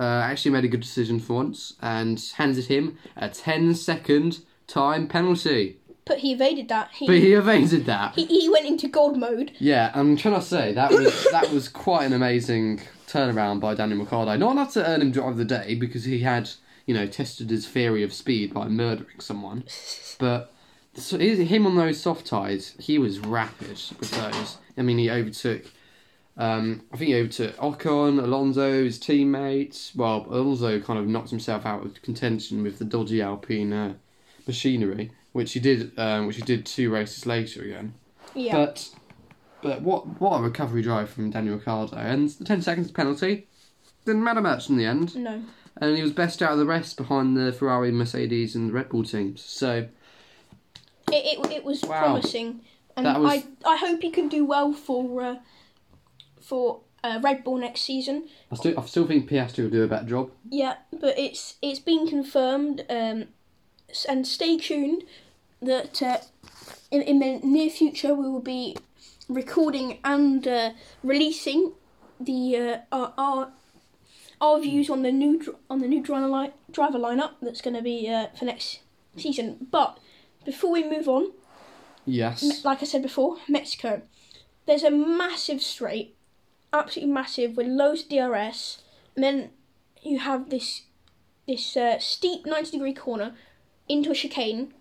uh, 0.00 0.02
actually 0.02 0.50
made 0.50 0.64
a 0.64 0.68
good 0.68 0.80
decision 0.80 1.20
for 1.20 1.34
once 1.34 1.74
and 1.80 2.20
handed 2.36 2.64
him 2.64 2.98
a 3.16 3.28
10 3.28 3.76
second 3.76 4.40
time 4.66 5.06
penalty. 5.06 5.76
but 6.06 6.18
he 6.18 6.32
evaded 6.32 6.68
that 6.70 6.90
he, 6.92 7.06
But 7.06 7.16
he 7.18 7.34
evaded 7.34 7.86
that. 7.86 8.16
he, 8.16 8.24
he 8.26 8.48
went 8.48 8.66
into 8.66 8.88
gold 8.88 9.16
mode 9.16 9.52
Yeah, 9.60 9.92
I'm 9.94 10.16
trying 10.16 10.34
to 10.34 10.42
say 10.42 10.72
that 10.72 10.90
was 10.90 11.28
that 11.30 11.52
was 11.52 11.68
quite 11.68 12.06
an 12.06 12.14
amazing 12.14 12.80
turnaround 13.06 13.60
by 13.60 13.74
Daniel 13.76 14.00
Ricciardo. 14.00 14.36
Not 14.36 14.52
enough 14.52 14.72
to 14.72 14.84
earn 14.84 15.02
him 15.02 15.12
drive 15.12 15.28
of 15.32 15.36
the 15.36 15.44
day 15.44 15.76
because 15.76 16.02
he 16.04 16.18
had, 16.20 16.50
you 16.86 16.94
know, 16.94 17.06
tested 17.06 17.50
his 17.50 17.66
theory 17.66 18.02
of 18.02 18.12
speed 18.12 18.52
by 18.52 18.68
murdering 18.68 19.20
someone, 19.20 19.64
but 20.18 20.52
so 20.96 21.18
him 21.18 21.66
on 21.66 21.76
those 21.76 22.00
soft 22.00 22.26
tires, 22.26 22.74
he 22.78 22.98
was 22.98 23.18
rapid 23.18 23.80
with 23.98 24.10
those. 24.10 24.58
I 24.76 24.82
mean, 24.82 24.98
he 24.98 25.10
overtook. 25.10 25.64
Um, 26.36 26.82
I 26.92 26.96
think 26.96 27.08
he 27.08 27.16
overtook 27.16 27.56
Ocon, 27.56 28.22
Alonso, 28.22 28.84
his 28.84 28.98
teammates. 28.98 29.94
Well, 29.94 30.26
Alonso 30.28 30.80
kind 30.80 30.98
of 30.98 31.06
knocked 31.06 31.30
himself 31.30 31.64
out 31.64 31.84
of 31.84 32.00
contention 32.02 32.62
with 32.62 32.78
the 32.78 32.84
dodgy 32.84 33.22
Alpine 33.22 33.72
uh, 33.72 33.94
machinery, 34.46 35.12
which 35.32 35.52
he 35.52 35.60
did. 35.60 35.96
Um, 35.98 36.26
which 36.26 36.36
he 36.36 36.42
did 36.42 36.66
two 36.66 36.90
races 36.90 37.26
later 37.26 37.62
again. 37.62 37.94
yeah 38.34 38.52
But 38.52 38.90
but 39.62 39.82
what 39.82 40.20
what 40.20 40.38
a 40.38 40.42
recovery 40.42 40.82
drive 40.82 41.10
from 41.10 41.30
Daniel 41.30 41.56
Ricciardo 41.56 41.96
and 41.96 42.28
the 42.28 42.44
ten 42.44 42.62
seconds 42.62 42.90
penalty 42.90 43.48
didn't 44.04 44.22
matter 44.22 44.42
much 44.42 44.68
in 44.68 44.76
the 44.76 44.84
end, 44.84 45.16
no 45.16 45.42
and 45.80 45.96
he 45.96 46.02
was 46.02 46.12
best 46.12 46.42
out 46.42 46.52
of 46.52 46.58
the 46.58 46.66
rest 46.66 46.96
behind 46.96 47.36
the 47.36 47.52
Ferrari, 47.52 47.90
Mercedes, 47.92 48.54
and 48.54 48.68
the 48.68 48.72
Red 48.72 48.88
Bull 48.88 49.04
teams. 49.04 49.42
So 49.42 49.88
It, 51.12 51.38
it, 51.38 51.52
it 51.52 51.64
was 51.64 51.82
Wow. 51.82 51.98
promising, 52.00 52.60
and 52.96 53.06
was- 53.22 53.44
I 53.64 53.72
I 53.74 53.76
hope 53.76 54.02
he 54.02 54.10
can 54.10 54.28
do 54.28 54.44
well 54.44 54.72
for 54.72 55.22
uh, 55.22 55.36
for 56.40 56.80
uh, 57.02 57.20
Red 57.22 57.44
Bull 57.44 57.58
next 57.58 57.82
season. 57.82 58.28
I 58.50 58.56
still 58.56 58.78
I 58.78 58.84
still 58.86 59.06
think 59.06 59.28
Piastri 59.28 59.64
will 59.64 59.70
do 59.70 59.82
a 59.84 59.88
better 59.88 60.06
job. 60.06 60.30
Yeah, 60.50 60.76
but 60.92 61.18
it's 61.18 61.56
it's 61.60 61.80
been 61.80 62.06
confirmed, 62.08 62.84
um, 62.88 63.26
and 64.08 64.26
stay 64.26 64.56
tuned 64.56 65.04
that 65.60 66.02
uh, 66.02 66.18
in 66.90 67.02
in 67.02 67.18
the 67.18 67.40
near 67.46 67.70
future 67.70 68.14
we 68.14 68.28
will 68.28 68.40
be 68.42 68.76
recording 69.28 69.98
and 70.04 70.46
uh, 70.48 70.70
releasing 71.02 71.72
the 72.20 72.56
uh, 72.56 72.78
our, 72.92 73.12
our 73.18 73.52
our 74.40 74.60
views 74.60 74.90
on 74.90 75.02
the 75.02 75.12
new 75.12 75.56
on 75.70 75.80
the 75.80 75.88
new 75.88 76.02
driver 76.02 76.26
line 76.28 76.52
driver 76.70 76.98
lineup 76.98 77.32
that's 77.40 77.60
going 77.60 77.74
to 77.76 77.82
be 77.82 78.08
uh, 78.08 78.28
for 78.38 78.44
next 78.44 78.80
season. 79.16 79.66
But 79.70 79.98
before 80.44 80.70
we 80.72 80.84
move 80.88 81.08
on, 81.08 81.32
Yes. 82.06 82.64
like 82.64 82.82
I 82.82 82.86
said 82.86 83.02
before, 83.02 83.38
Mexico. 83.48 84.02
There's 84.66 84.82
a 84.82 84.90
massive 84.90 85.60
straight, 85.62 86.16
absolutely 86.72 87.12
massive, 87.12 87.56
with 87.56 87.66
loads 87.66 88.02
of 88.02 88.08
DRS, 88.08 88.78
and 89.14 89.22
then 89.24 89.50
you 90.02 90.18
have 90.18 90.50
this 90.50 90.82
this 91.46 91.76
uh, 91.76 91.98
steep 91.98 92.46
90 92.46 92.70
degree 92.72 92.94
corner 92.94 93.34
into 93.88 94.10
a 94.10 94.14
chicane. 94.14 94.72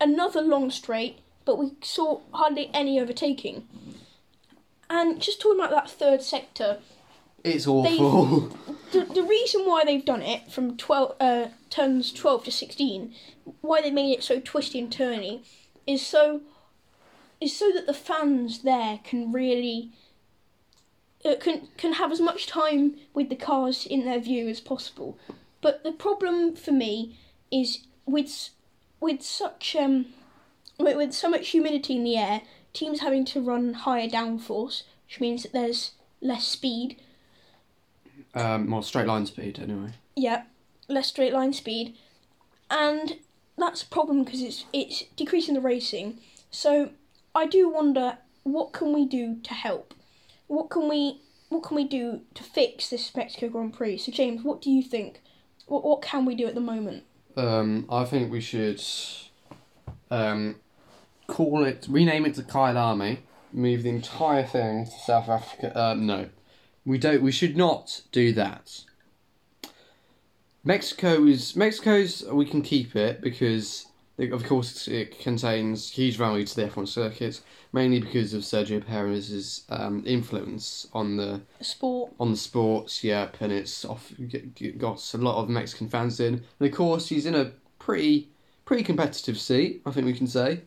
Another 0.00 0.42
long 0.42 0.70
straight, 0.70 1.20
but 1.46 1.56
we 1.58 1.72
saw 1.82 2.20
hardly 2.32 2.70
any 2.74 3.00
overtaking. 3.00 3.66
And 4.90 5.20
just 5.20 5.40
talking 5.40 5.58
about 5.60 5.70
that 5.70 5.90
third 5.90 6.20
sector, 6.22 6.78
It's 7.44 7.66
awful. 7.66 8.40
the, 8.92 9.04
the 9.04 9.22
reason 9.22 9.66
why 9.66 9.84
they've 9.84 10.04
done 10.04 10.22
it 10.22 10.50
from 10.50 10.76
12 10.76 11.16
uh, 11.20 11.46
turns 11.70 12.12
12 12.12 12.44
to 12.44 12.50
16 12.50 13.14
why 13.60 13.82
they 13.82 13.90
made 13.90 14.12
it 14.12 14.22
so 14.22 14.40
twisty 14.42 14.78
and 14.78 14.90
turny 14.90 15.44
is 15.86 16.04
so 16.04 16.40
is 17.40 17.54
so 17.56 17.70
that 17.72 17.86
the 17.86 17.94
fans 17.94 18.62
there 18.62 19.00
can 19.04 19.32
really 19.32 19.90
uh, 21.24 21.34
can 21.40 21.68
can 21.76 21.94
have 21.94 22.12
as 22.12 22.20
much 22.20 22.46
time 22.46 22.96
with 23.12 23.28
the 23.28 23.36
cars 23.36 23.84
in 23.84 24.04
their 24.04 24.20
view 24.20 24.48
as 24.48 24.60
possible 24.60 25.18
but 25.60 25.82
the 25.84 25.92
problem 25.92 26.54
for 26.54 26.72
me 26.72 27.18
is 27.50 27.86
with 28.06 28.50
with 29.00 29.22
such 29.22 29.76
um 29.76 30.06
with, 30.78 30.96
with 30.96 31.12
so 31.12 31.28
much 31.28 31.48
humidity 31.48 31.96
in 31.96 32.04
the 32.04 32.16
air 32.16 32.42
teams 32.72 33.00
having 33.00 33.24
to 33.24 33.40
run 33.40 33.74
higher 33.74 34.08
downforce 34.08 34.84
which 35.06 35.20
means 35.20 35.42
that 35.42 35.52
there's 35.52 35.92
less 36.20 36.44
speed. 36.44 37.00
Um, 38.34 38.68
more 38.68 38.82
straight 38.82 39.06
line 39.06 39.26
speed, 39.26 39.58
anyway. 39.60 39.92
Yeah, 40.16 40.44
less 40.88 41.08
straight 41.08 41.32
line 41.32 41.52
speed, 41.52 41.96
and 42.70 43.18
that's 43.56 43.82
a 43.82 43.86
problem 43.86 44.24
because 44.24 44.42
it's 44.42 44.64
it's 44.72 45.04
decreasing 45.16 45.54
the 45.54 45.60
racing. 45.60 46.18
So 46.50 46.90
I 47.34 47.46
do 47.46 47.68
wonder 47.68 48.18
what 48.42 48.72
can 48.72 48.92
we 48.92 49.06
do 49.06 49.38
to 49.42 49.54
help? 49.54 49.94
What 50.46 50.70
can 50.70 50.88
we 50.88 51.20
what 51.48 51.62
can 51.62 51.76
we 51.76 51.84
do 51.84 52.22
to 52.34 52.42
fix 52.42 52.90
this 52.90 53.14
Mexico 53.14 53.48
Grand 53.48 53.74
Prix? 53.74 53.98
So 53.98 54.12
James, 54.12 54.42
what 54.42 54.60
do 54.60 54.70
you 54.70 54.82
think? 54.82 55.20
What 55.66 55.84
what 55.84 56.02
can 56.02 56.24
we 56.24 56.34
do 56.34 56.46
at 56.46 56.54
the 56.54 56.60
moment? 56.60 57.04
Um, 57.36 57.86
I 57.90 58.04
think 58.04 58.30
we 58.30 58.40
should 58.40 58.82
um, 60.10 60.56
call 61.26 61.64
it, 61.64 61.86
rename 61.88 62.26
it 62.26 62.34
to 62.34 62.42
Kyalami, 62.42 63.18
move 63.52 63.82
the 63.82 63.88
entire 63.90 64.44
thing 64.44 64.84
to 64.84 64.90
South 64.90 65.28
Africa. 65.28 65.76
Um, 65.78 66.06
no, 66.06 66.28
we 66.84 66.98
don't. 66.98 67.22
We 67.22 67.32
should 67.32 67.56
not 67.56 68.02
do 68.12 68.32
that. 68.32 68.82
Mexico 70.62 71.24
is 71.24 71.56
Mexico's. 71.56 72.24
We 72.30 72.46
can 72.46 72.62
keep 72.62 72.96
it 72.96 73.20
because, 73.20 73.86
of 74.18 74.44
course, 74.44 74.88
it 74.88 75.18
contains 75.18 75.90
huge 75.90 76.16
value 76.16 76.44
to 76.44 76.56
the 76.56 76.66
F1 76.68 76.88
circuit, 76.88 77.40
mainly 77.72 78.00
because 78.00 78.32
of 78.32 78.42
Sergio 78.42 78.84
Perez's 78.84 79.64
um, 79.68 80.02
influence 80.06 80.86
on 80.92 81.16
the 81.16 81.42
Sport. 81.60 82.12
on 82.18 82.30
the 82.30 82.36
sports, 82.36 83.04
yep, 83.04 83.36
and 83.40 83.52
it's 83.52 83.84
off, 83.84 84.12
got 84.78 85.14
a 85.14 85.18
lot 85.18 85.42
of 85.42 85.48
Mexican 85.48 85.88
fans 85.88 86.20
in. 86.20 86.42
And 86.58 86.68
of 86.68 86.72
course, 86.72 87.08
he's 87.08 87.26
in 87.26 87.34
a 87.34 87.52
pretty 87.78 88.30
pretty 88.64 88.82
competitive 88.82 89.38
seat. 89.38 89.82
I 89.84 89.90
think 89.90 90.06
we 90.06 90.14
can 90.14 90.26
say. 90.26 90.62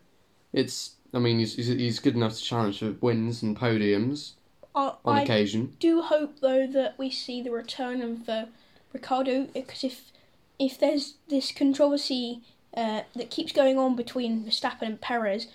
It's. 0.53 0.91
I 1.13 1.19
mean, 1.19 1.39
he's, 1.39 1.55
he's 1.55 1.99
good 1.99 2.15
enough 2.15 2.35
to 2.35 2.43
challenge 2.43 2.79
for 2.79 2.91
wins 2.99 3.41
and 3.41 3.57
podiums 3.57 4.33
I, 4.77 4.93
on 5.05 5.17
I 5.17 5.21
occasion. 5.23 5.75
do 5.79 6.01
hope 6.01 6.39
though 6.39 6.67
that 6.67 6.95
we 6.97 7.09
see 7.09 7.41
the 7.41 7.51
return 7.51 8.01
of 8.01 8.29
uh, 8.29 8.45
Ricciardo 8.93 9.47
because 9.53 9.83
if 9.83 10.11
if 10.59 10.79
there's 10.79 11.15
this 11.29 11.51
controversy 11.51 12.41
uh, 12.75 13.01
that 13.15 13.29
keeps 13.29 13.51
going 13.51 13.77
on 13.77 13.95
between 13.95 14.43
Verstappen 14.45 14.83
and 14.83 15.01
Perez, 15.01 15.47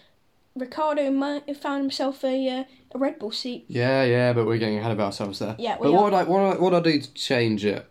Ricciardo 0.57 1.11
might 1.11 1.45
have 1.49 1.59
found 1.59 1.83
himself 1.83 2.25
a 2.25 2.49
uh, 2.49 2.65
a 2.95 2.99
Red 2.99 3.19
Bull 3.19 3.33
seat. 3.33 3.65
Yeah, 3.69 4.05
yeah, 4.05 4.33
but 4.33 4.47
we're 4.47 4.59
getting 4.59 4.79
ahead 4.79 4.93
of 4.93 5.01
ourselves 5.01 5.39
there. 5.39 5.57
Yeah, 5.59 5.77
we 5.79 5.87
But 5.89 5.95
are. 5.95 6.03
what 6.03 6.15
I 6.15 6.23
what 6.25 6.41
I, 6.41 6.59
what 6.61 6.75
I 6.75 6.81
do 6.81 7.01
to 7.01 7.15
change 7.15 7.65
it? 7.65 7.87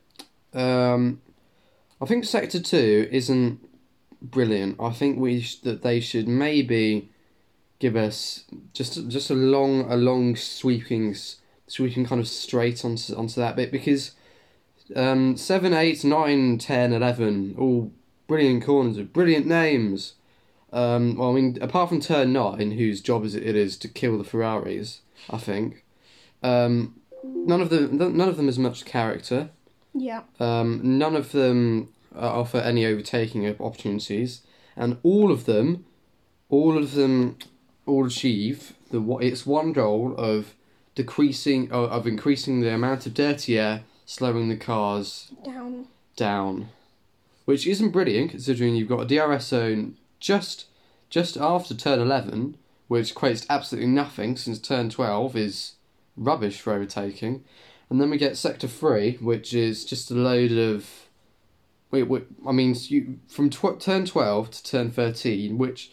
Um, 0.53 1.21
I 2.01 2.05
think 2.05 2.25
Sector 2.25 2.61
Two 2.61 3.07
isn't 3.11 3.59
brilliant. 4.21 4.75
I 4.79 4.91
think 4.91 5.17
we 5.19 5.41
sh- 5.41 5.55
that 5.61 5.81
they 5.81 5.99
should 5.99 6.27
maybe 6.27 7.09
give 7.81 7.95
us 7.97 8.45
just 8.73 9.09
just 9.09 9.29
a 9.29 9.33
long 9.33 9.91
a 9.91 9.97
long 9.97 10.35
sweeping 10.35 11.15
sweeping 11.67 12.05
kind 12.05 12.21
of 12.21 12.27
straight 12.27 12.85
onto 12.85 13.13
onto 13.15 13.41
that 13.41 13.55
bit 13.57 13.71
because 13.71 14.11
um, 14.95 15.35
seven, 15.37 15.73
eight, 15.73 16.03
nine, 16.03 16.57
ten, 16.57 16.93
eleven, 16.93 17.55
all 17.57 17.91
brilliant 18.27 18.63
corners 18.63 18.97
with 18.97 19.11
brilliant 19.13 19.47
names. 19.47 20.13
Um, 20.73 21.15
well, 21.17 21.31
I 21.31 21.33
mean, 21.33 21.57
apart 21.61 21.89
from 21.89 21.99
turn 22.01 22.33
nine, 22.33 22.71
whose 22.71 23.01
job 23.01 23.25
is 23.25 23.35
it, 23.35 23.43
it 23.43 23.55
is 23.55 23.77
to 23.77 23.87
kill 23.87 24.17
the 24.17 24.23
Ferraris, 24.23 25.01
I 25.29 25.37
think. 25.37 25.83
Um, 26.43 26.95
none 27.23 27.61
of 27.61 27.69
them, 27.69 27.97
none 27.97 28.29
of 28.29 28.37
them 28.37 28.45
has 28.47 28.59
much 28.59 28.85
character. 28.85 29.49
Yeah, 29.93 30.21
Um, 30.39 30.79
none 30.83 31.15
of 31.15 31.31
them 31.31 31.89
uh, 32.15 32.19
offer 32.19 32.57
any 32.57 32.85
overtaking 32.85 33.45
opportunities, 33.59 34.41
and 34.75 34.97
all 35.03 35.31
of 35.31 35.45
them, 35.45 35.85
all 36.49 36.77
of 36.77 36.93
them, 36.93 37.37
all 37.85 38.05
achieve 38.05 38.73
the 38.91 39.01
its 39.17 39.45
one 39.45 39.73
goal 39.73 40.13
of 40.17 40.53
decreasing 40.95 41.71
of, 41.71 41.91
of 41.91 42.07
increasing 42.07 42.61
the 42.61 42.73
amount 42.73 43.05
of 43.05 43.13
dirty 43.13 43.57
air, 43.57 43.83
slowing 44.05 44.49
the 44.49 44.57
cars 44.57 45.31
down. 45.43 45.87
down, 46.15 46.69
which 47.45 47.65
isn't 47.65 47.91
brilliant 47.91 48.31
considering 48.31 48.75
you've 48.75 48.89
got 48.89 48.99
a 49.01 49.05
DRS 49.05 49.47
zone 49.47 49.97
just 50.19 50.65
just 51.09 51.37
after 51.37 51.73
turn 51.73 51.99
eleven, 51.99 52.57
which 52.87 53.15
equates 53.15 53.45
to 53.45 53.51
absolutely 53.51 53.89
nothing 53.89 54.35
since 54.37 54.59
turn 54.59 54.89
twelve 54.89 55.35
is 55.35 55.73
rubbish 56.15 56.59
for 56.59 56.73
overtaking, 56.73 57.43
and 57.89 57.99
then 57.99 58.09
we 58.09 58.17
get 58.17 58.37
sector 58.37 58.67
three, 58.67 59.17
which 59.21 59.53
is 59.53 59.85
just 59.85 60.11
a 60.11 60.15
load 60.15 60.51
of. 60.51 60.89
Wait, 61.89 62.03
wait 62.03 62.25
I 62.47 62.53
mean, 62.53 62.73
you 62.87 63.19
from 63.27 63.49
tw- 63.49 63.79
turn 63.79 64.05
twelve 64.05 64.51
to 64.51 64.63
turn 64.63 64.91
thirteen, 64.91 65.57
which 65.57 65.91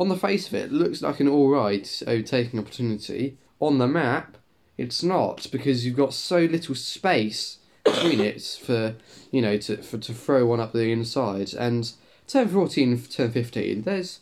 on 0.00 0.08
the 0.08 0.16
face 0.16 0.48
of 0.48 0.54
it 0.54 0.72
looks 0.72 1.02
like 1.02 1.20
an 1.20 1.28
all 1.28 1.50
right 1.50 2.02
overtaking 2.06 2.58
oh, 2.58 2.62
opportunity. 2.62 3.36
On 3.60 3.76
the 3.76 3.86
map, 3.86 4.38
it's 4.78 5.02
not 5.02 5.46
because 5.52 5.84
you've 5.84 5.96
got 5.96 6.14
so 6.14 6.38
little 6.40 6.74
space 6.74 7.58
between 7.84 8.18
it 8.18 8.42
for 8.42 8.94
you 9.30 9.42
know 9.42 9.58
to 9.58 9.76
for 9.82 9.98
to 9.98 10.14
throw 10.14 10.46
one 10.46 10.58
up 10.58 10.72
the 10.72 10.90
inside. 10.90 11.52
And 11.52 11.92
turn 12.26 12.48
14 12.48 13.02
turn 13.06 13.32
15 13.32 13.82
there's 13.82 14.20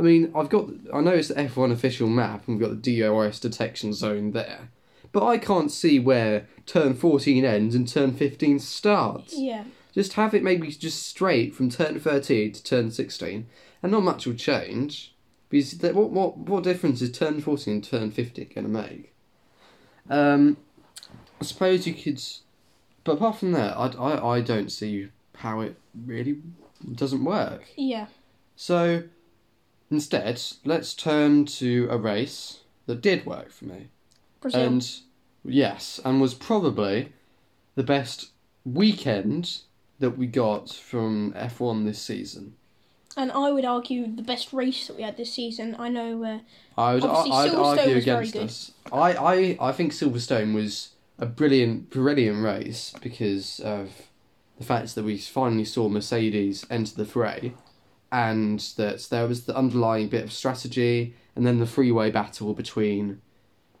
i 0.00 0.02
mean 0.02 0.32
i've 0.34 0.48
got 0.48 0.68
i 0.92 1.00
know 1.00 1.12
it's 1.12 1.28
the 1.28 1.34
f1 1.34 1.70
official 1.70 2.08
map 2.08 2.48
and 2.48 2.58
we've 2.58 2.68
got 2.68 2.82
the 2.82 3.00
DRS 3.00 3.38
detection 3.38 3.92
zone 3.92 4.32
there 4.32 4.70
but 5.12 5.24
i 5.24 5.38
can't 5.38 5.70
see 5.70 6.00
where 6.00 6.48
turn 6.66 6.94
14 6.94 7.44
ends 7.44 7.76
and 7.76 7.86
turn 7.86 8.12
15 8.12 8.58
starts. 8.58 9.38
Yeah, 9.38 9.64
just 9.92 10.14
have 10.14 10.34
it 10.34 10.42
maybe 10.42 10.68
just 10.72 11.06
straight 11.06 11.54
from 11.54 11.70
turn 11.70 12.00
13 12.00 12.52
to 12.52 12.64
turn 12.64 12.90
16 12.90 13.46
and 13.82 13.92
not 13.92 14.02
much 14.02 14.26
will 14.26 14.34
change 14.34 15.13
because 15.54 15.78
th- 15.78 15.94
what 15.94 16.10
what 16.10 16.36
what 16.36 16.64
difference 16.64 17.00
is 17.00 17.12
turn 17.12 17.40
forty 17.40 17.70
and 17.70 17.84
turn 17.84 18.10
fifty 18.10 18.44
going 18.44 18.64
to 18.64 18.70
make 18.70 19.14
um 20.10 20.56
i 21.40 21.44
suppose 21.44 21.86
you 21.86 21.94
could 21.94 22.20
but 23.04 23.12
apart 23.12 23.36
from 23.36 23.52
that 23.52 23.76
I, 23.76 23.86
I, 23.86 24.36
I 24.36 24.40
don't 24.40 24.72
see 24.72 25.10
how 25.36 25.60
it 25.60 25.76
really 26.06 26.38
doesn't 26.94 27.24
work 27.24 27.68
yeah, 27.76 28.06
so 28.56 29.04
instead 29.90 30.42
let's 30.64 30.92
turn 30.92 31.44
to 31.46 31.86
a 31.88 31.98
race 31.98 32.60
that 32.86 33.00
did 33.00 33.24
work 33.24 33.52
for 33.52 33.66
me 33.66 33.88
Brazil. 34.40 34.60
and 34.60 35.00
yes, 35.44 36.00
and 36.04 36.20
was 36.20 36.34
probably 36.34 37.12
the 37.76 37.84
best 37.84 38.30
weekend 38.64 39.60
that 40.00 40.18
we 40.18 40.26
got 40.26 40.70
from 40.70 41.32
F1 41.32 41.84
this 41.84 42.00
season. 42.00 42.56
And 43.16 43.30
I 43.32 43.52
would 43.52 43.64
argue 43.64 44.14
the 44.14 44.22
best 44.22 44.52
race 44.52 44.86
that 44.88 44.96
we 44.96 45.02
had 45.02 45.16
this 45.16 45.32
season. 45.32 45.76
I 45.78 45.88
know. 45.88 46.24
Uh, 46.24 46.38
I 46.76 46.94
would, 46.94 47.04
I, 47.04 47.08
Obviously, 47.08 47.50
Silverstone 47.50 47.78
argue 47.78 47.96
against 47.96 48.36
us. 48.36 48.72
I, 48.92 49.12
I, 49.12 49.58
I 49.60 49.72
think 49.72 49.92
Silverstone 49.92 50.54
was 50.54 50.90
a 51.18 51.26
brilliant, 51.26 51.90
brilliant 51.90 52.42
race 52.42 52.92
because 53.00 53.60
of 53.60 53.90
the 54.58 54.64
fact 54.64 54.94
that 54.94 55.04
we 55.04 55.18
finally 55.18 55.64
saw 55.64 55.88
Mercedes 55.88 56.66
enter 56.70 56.94
the 56.94 57.04
fray, 57.04 57.54
and 58.10 58.60
that 58.76 59.06
there 59.10 59.26
was 59.26 59.44
the 59.44 59.56
underlying 59.56 60.08
bit 60.08 60.24
of 60.24 60.32
strategy, 60.32 61.14
and 61.36 61.46
then 61.46 61.58
the 61.58 61.66
freeway 61.66 62.10
battle 62.10 62.52
between 62.52 63.20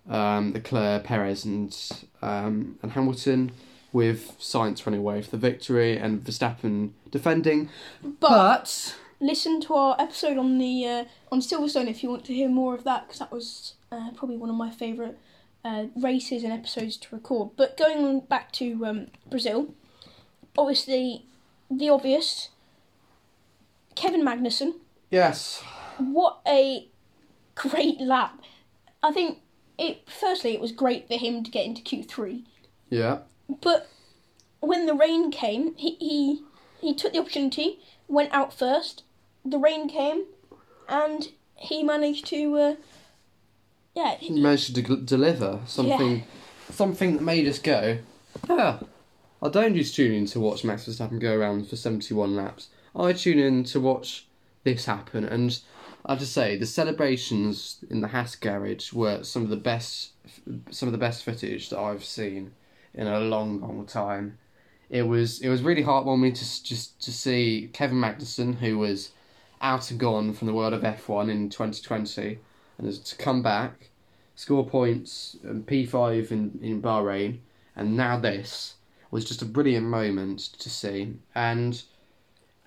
um, 0.08 0.52
Leclerc, 0.52 1.04
Perez, 1.04 1.44
and 1.44 1.76
um, 2.22 2.78
and 2.82 2.92
Hamilton, 2.92 3.52
with 3.92 4.36
Sainz 4.38 4.84
running 4.84 5.00
away 5.00 5.22
for 5.22 5.30
the 5.30 5.38
victory 5.38 5.96
and 5.96 6.22
Verstappen 6.24 6.90
defending. 7.10 7.70
but, 8.20 8.96
listen 9.24 9.60
to 9.62 9.74
our 9.74 9.96
episode 9.98 10.36
on 10.38 10.58
the 10.58 10.86
uh, 10.86 11.04
on 11.32 11.40
Silverstone 11.40 11.88
if 11.88 12.02
you 12.02 12.08
want 12.10 12.24
to 12.26 12.34
hear 12.34 12.48
more 12.48 12.74
of 12.74 12.84
that, 12.84 13.06
because 13.06 13.18
that 13.20 13.32
was 13.32 13.74
uh, 13.90 14.10
probably 14.14 14.36
one 14.36 14.50
of 14.50 14.56
my 14.56 14.70
favourite 14.70 15.16
uh, 15.64 15.86
races 15.96 16.44
and 16.44 16.52
episodes 16.52 16.96
to 16.98 17.14
record. 17.14 17.50
But 17.56 17.76
going 17.76 17.98
on 18.04 18.20
back 18.20 18.52
to 18.52 18.84
um, 18.86 19.06
Brazil, 19.28 19.74
obviously 20.58 21.26
the 21.70 21.88
obvious, 21.88 22.50
Kevin 23.94 24.22
Magnussen. 24.24 24.74
yes, 25.10 25.62
What 25.98 26.40
a 26.46 26.88
great 27.54 28.00
lap! 28.00 28.40
I 29.02 29.12
think 29.12 29.38
it. 29.78 30.08
Firstly, 30.08 30.54
it 30.54 30.60
was 30.60 30.72
great 30.72 31.08
for 31.08 31.14
him 31.14 31.42
to 31.44 31.50
get 31.50 31.64
into 31.66 31.82
Q 31.82 32.02
three. 32.02 32.44
yeah, 32.90 33.18
But 33.62 33.88
when 34.60 34.86
the 34.86 34.94
rain 34.94 35.30
came, 35.30 35.74
he, 35.76 35.96
he 35.98 36.42
he 36.80 36.94
took 36.94 37.12
the 37.12 37.18
opportunity, 37.20 37.78
went 38.08 38.32
out 38.34 38.52
first. 38.52 39.03
The 39.44 39.58
rain 39.58 39.88
came, 39.88 40.24
and 40.88 41.28
he 41.54 41.82
managed 41.82 42.26
to. 42.26 42.56
Uh, 42.56 42.74
yeah, 43.94 44.16
he 44.16 44.40
managed 44.40 44.74
to 44.74 44.82
de- 44.82 44.96
deliver 44.96 45.60
something, 45.66 46.24
something 46.70 47.16
that 47.16 47.22
made 47.22 47.46
us 47.46 47.58
go, 47.58 47.98
ah, 48.48 48.80
I 49.42 49.48
don't 49.48 49.74
just 49.74 49.94
tune 49.94 50.12
in 50.12 50.26
to 50.26 50.40
watch 50.40 50.64
Max 50.64 50.86
Verstappen 50.86 51.20
go 51.20 51.36
around 51.36 51.68
for 51.68 51.76
seventy-one 51.76 52.34
laps. 52.34 52.68
I 52.96 53.12
tune 53.12 53.38
in 53.38 53.64
to 53.64 53.80
watch 53.80 54.26
this 54.64 54.86
happen, 54.86 55.24
and 55.24 55.60
I 56.06 56.12
have 56.12 56.20
to 56.20 56.26
say 56.26 56.56
the 56.56 56.66
celebrations 56.66 57.84
in 57.90 58.00
the 58.00 58.08
Haas 58.08 58.36
garage 58.36 58.92
were 58.92 59.22
some 59.22 59.42
of 59.42 59.50
the 59.50 59.56
best, 59.56 60.12
some 60.70 60.88
of 60.88 60.92
the 60.92 60.98
best 60.98 61.22
footage 61.22 61.68
that 61.68 61.78
I've 61.78 62.04
seen 62.04 62.52
in 62.94 63.06
a 63.06 63.20
long, 63.20 63.60
long 63.60 63.84
time. 63.86 64.38
It 64.88 65.02
was 65.02 65.40
it 65.40 65.48
was 65.48 65.62
really 65.62 65.82
heartwarming 65.82 66.34
to 66.34 66.64
just 66.64 67.02
to 67.02 67.12
see 67.12 67.68
Kevin 67.72 67.98
Magnussen, 67.98 68.56
who 68.56 68.78
was 68.78 69.10
out 69.60 69.90
and 69.90 70.00
gone 70.00 70.32
from 70.32 70.46
the 70.46 70.54
world 70.54 70.72
of 70.72 70.82
F1 70.82 71.30
in 71.30 71.50
2020, 71.50 72.38
and 72.78 72.86
has 72.86 72.98
to 72.98 73.16
come 73.16 73.42
back 73.42 73.90
score 74.34 74.66
points, 74.66 75.36
and 75.42 75.66
P5 75.66 76.30
in, 76.30 76.58
in 76.62 76.82
Bahrain, 76.82 77.38
and 77.76 77.96
now 77.96 78.18
this 78.18 78.74
was 79.10 79.24
just 79.24 79.42
a 79.42 79.46
brilliant 79.46 79.86
moment 79.86 80.40
to 80.40 80.68
see. 80.68 81.16
And 81.34 81.82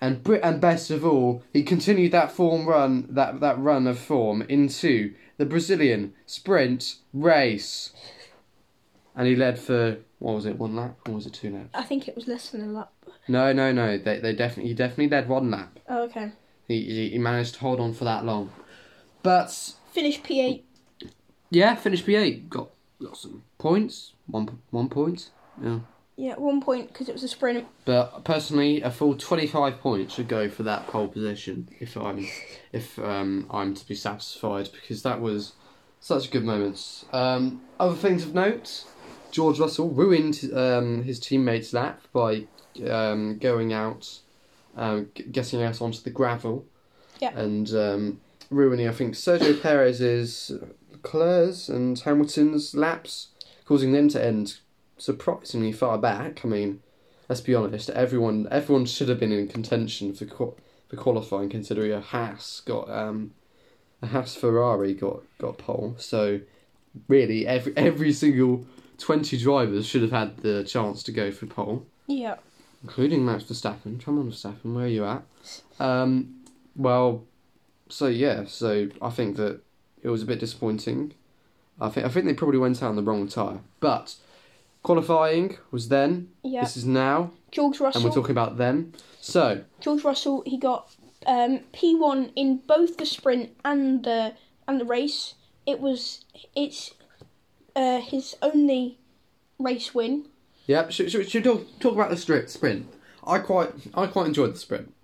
and 0.00 0.22
Brit 0.22 0.40
and 0.44 0.60
best 0.60 0.90
of 0.90 1.04
all, 1.04 1.42
he 1.52 1.62
continued 1.62 2.12
that 2.12 2.30
form 2.30 2.66
run 2.66 3.06
that 3.10 3.40
that 3.40 3.58
run 3.58 3.86
of 3.86 3.98
form 3.98 4.42
into 4.42 5.14
the 5.36 5.44
Brazilian 5.44 6.14
sprint 6.26 6.96
race, 7.12 7.92
and 9.14 9.26
he 9.26 9.36
led 9.36 9.58
for 9.58 9.98
what 10.18 10.34
was 10.34 10.46
it 10.46 10.58
one 10.58 10.74
lap 10.74 10.96
or 11.06 11.14
was 11.14 11.26
it 11.26 11.34
two 11.34 11.50
laps? 11.50 11.70
I 11.74 11.82
think 11.82 12.08
it 12.08 12.16
was 12.16 12.26
less 12.26 12.50
than 12.50 12.62
a 12.62 12.72
lap. 12.72 12.92
No, 13.26 13.52
no, 13.52 13.72
no. 13.72 13.98
They 13.98 14.20
they 14.20 14.34
definitely 14.34 14.70
he 14.70 14.74
definitely 14.74 15.08
led 15.08 15.28
one 15.28 15.50
lap. 15.50 15.78
Oh, 15.88 16.04
okay. 16.04 16.32
He 16.68 17.10
he, 17.10 17.18
managed 17.18 17.54
to 17.54 17.60
hold 17.60 17.80
on 17.80 17.94
for 17.94 18.04
that 18.04 18.24
long, 18.24 18.52
but 19.22 19.50
Finished 19.90 20.22
P8. 20.22 20.62
yeah, 21.50 21.74
finished 21.74 22.06
P 22.06 22.14
eight. 22.14 22.48
Got 22.50 22.68
got 23.02 23.16
some 23.16 23.42
points. 23.58 24.12
One 24.26 24.60
one 24.70 24.88
point. 24.88 25.30
Yeah. 25.62 25.80
Yeah, 26.16 26.34
one 26.34 26.60
point 26.60 26.88
because 26.88 27.08
it 27.08 27.12
was 27.12 27.22
a 27.22 27.28
sprint. 27.28 27.66
But 27.84 28.24
personally, 28.24 28.82
a 28.82 28.90
full 28.90 29.14
twenty-five 29.14 29.80
points 29.80 30.14
should 30.14 30.28
go 30.28 30.48
for 30.48 30.64
that 30.64 30.86
pole 30.88 31.08
position 31.08 31.68
if 31.80 31.96
I'm 31.96 32.26
if 32.72 32.98
um, 32.98 33.46
I'm 33.50 33.74
to 33.74 33.86
be 33.86 33.94
satisfied 33.94 34.68
because 34.72 35.02
that 35.04 35.20
was 35.20 35.52
such 36.00 36.28
a 36.28 36.30
good 36.30 36.44
moments. 36.44 37.04
Um, 37.12 37.62
other 37.80 37.94
things 37.94 38.24
of 38.24 38.34
note: 38.34 38.84
George 39.30 39.58
Russell 39.58 39.90
ruined 39.90 40.50
um, 40.54 41.04
his 41.04 41.20
teammates' 41.20 41.72
lap 41.72 42.02
by 42.12 42.46
um, 42.88 43.38
going 43.38 43.72
out, 43.72 44.20
um, 44.78 45.08
g- 45.14 45.24
getting 45.24 45.62
out 45.62 45.82
onto 45.82 46.00
the 46.00 46.10
gravel, 46.10 46.64
Yeah. 47.20 47.38
and 47.38 47.68
um, 47.74 48.20
ruining 48.50 48.88
I 48.88 48.92
think 48.92 49.14
Sergio 49.14 49.60
Perez's, 49.60 50.52
Leclerc's, 50.92 51.68
and 51.68 51.98
Hamilton's 51.98 52.74
laps, 52.74 53.28
causing 53.66 53.92
them 53.92 54.08
to 54.10 54.24
end 54.24 54.58
surprisingly 54.96 55.72
far 55.72 55.98
back. 55.98 56.44
I 56.44 56.48
mean 56.48 56.80
let's 57.28 57.40
be 57.42 57.54
honest, 57.54 57.90
everyone 57.90 58.48
everyone 58.50 58.86
should 58.86 59.08
have 59.08 59.20
been 59.20 59.32
in 59.32 59.48
contention 59.48 60.14
for 60.14 60.26
for 60.88 60.96
qualifying, 60.96 61.50
considering 61.50 61.92
a 61.92 62.00
Haas 62.00 62.62
got 62.64 62.88
um, 62.90 63.32
a 64.02 64.06
Haas 64.06 64.34
Ferrari 64.34 64.94
got 64.94 65.20
got 65.38 65.58
pole. 65.58 65.94
So 65.98 66.40
really, 67.08 67.46
every 67.46 67.76
every 67.76 68.12
single 68.12 68.66
twenty 68.96 69.36
drivers 69.38 69.86
should 69.86 70.02
have 70.02 70.10
had 70.12 70.38
the 70.38 70.64
chance 70.64 71.02
to 71.04 71.12
go 71.12 71.30
for 71.30 71.46
pole, 71.46 71.86
Yeah. 72.06 72.36
Including 72.82 73.24
Max 73.24 73.44
Verstappen. 73.44 74.02
Come 74.02 74.18
on, 74.18 74.30
Verstappen, 74.30 74.74
where 74.74 74.84
are 74.84 74.88
you 74.88 75.04
at? 75.04 75.22
Um, 75.80 76.44
well, 76.76 77.24
so 77.88 78.06
yeah, 78.06 78.44
so 78.46 78.88
I 79.00 79.10
think 79.10 79.36
that 79.36 79.60
it 80.02 80.08
was 80.08 80.22
a 80.22 80.26
bit 80.26 80.40
disappointing. 80.40 81.14
I 81.80 81.88
think 81.88 82.06
I 82.06 82.08
think 82.08 82.26
they 82.26 82.34
probably 82.34 82.58
went 82.58 82.82
out 82.82 82.90
on 82.90 82.96
the 82.96 83.02
wrong 83.02 83.28
tire, 83.28 83.60
but. 83.80 84.16
Qualifying 84.84 85.58
was 85.72 85.88
then. 85.88 86.30
Yeah. 86.44 86.60
This 86.60 86.76
is 86.76 86.86
now 86.86 87.32
George 87.50 87.80
Russell. 87.80 88.00
and 88.00 88.08
we're 88.08 88.14
talking 88.14 88.30
about 88.30 88.58
them. 88.58 88.92
So, 89.20 89.64
George 89.80 90.04
Russell, 90.04 90.44
he 90.46 90.56
got 90.56 90.94
um, 91.26 91.60
P1 91.74 92.32
in 92.36 92.58
both 92.66 92.96
the 92.96 93.04
sprint 93.04 93.50
and 93.64 94.04
the 94.04 94.34
and 94.66 94.80
the 94.80 94.84
race. 94.84 95.34
It 95.66 95.80
was 95.80 96.24
it's 96.54 96.94
uh, 97.74 98.00
his 98.00 98.36
only 98.40 98.98
race 99.58 99.94
win. 99.94 100.26
Yeah, 100.68 100.90
should, 100.90 101.10
should, 101.10 101.28
should 101.28 101.44
talk, 101.44 101.66
talk 101.80 101.94
about 101.94 102.10
the 102.10 102.16
strip 102.16 102.48
sprint? 102.50 102.86
I 103.26 103.38
quite 103.38 103.70
I 103.94 104.06
quite 104.06 104.26
enjoyed 104.26 104.54
the 104.54 104.58
sprint. 104.58 104.94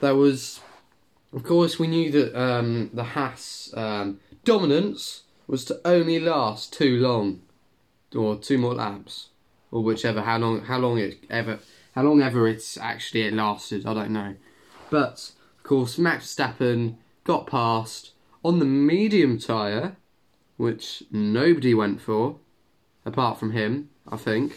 There 0.00 0.14
was, 0.14 0.60
of 1.32 1.42
course, 1.42 1.78
we 1.78 1.86
knew 1.86 2.12
that 2.12 2.38
um, 2.38 2.90
the 2.92 3.02
Haas 3.02 3.72
um, 3.74 4.20
dominance 4.44 5.22
was 5.46 5.64
to 5.64 5.80
only 5.86 6.20
last 6.20 6.74
too 6.74 6.98
long, 7.00 7.40
or 8.14 8.36
two 8.36 8.58
more 8.58 8.74
laps, 8.74 9.30
or 9.70 9.82
whichever 9.82 10.20
how 10.20 10.36
long 10.36 10.60
how 10.60 10.78
long 10.78 10.98
it 10.98 11.24
ever 11.30 11.60
how 11.94 12.02
long 12.02 12.20
ever 12.20 12.46
it's 12.46 12.76
actually 12.76 13.22
it 13.22 13.32
lasted. 13.32 13.86
I 13.86 13.94
don't 13.94 14.10
know, 14.10 14.34
but 14.90 15.32
of 15.56 15.62
course 15.62 15.96
Max 15.96 16.34
Verstappen 16.34 16.96
got 17.24 17.46
past 17.46 18.12
on 18.44 18.58
the 18.58 18.66
medium 18.66 19.38
tire, 19.38 19.96
which 20.58 21.04
nobody 21.10 21.72
went 21.72 22.02
for, 22.02 22.36
apart 23.06 23.38
from 23.38 23.52
him, 23.52 23.88
I 24.06 24.18
think, 24.18 24.56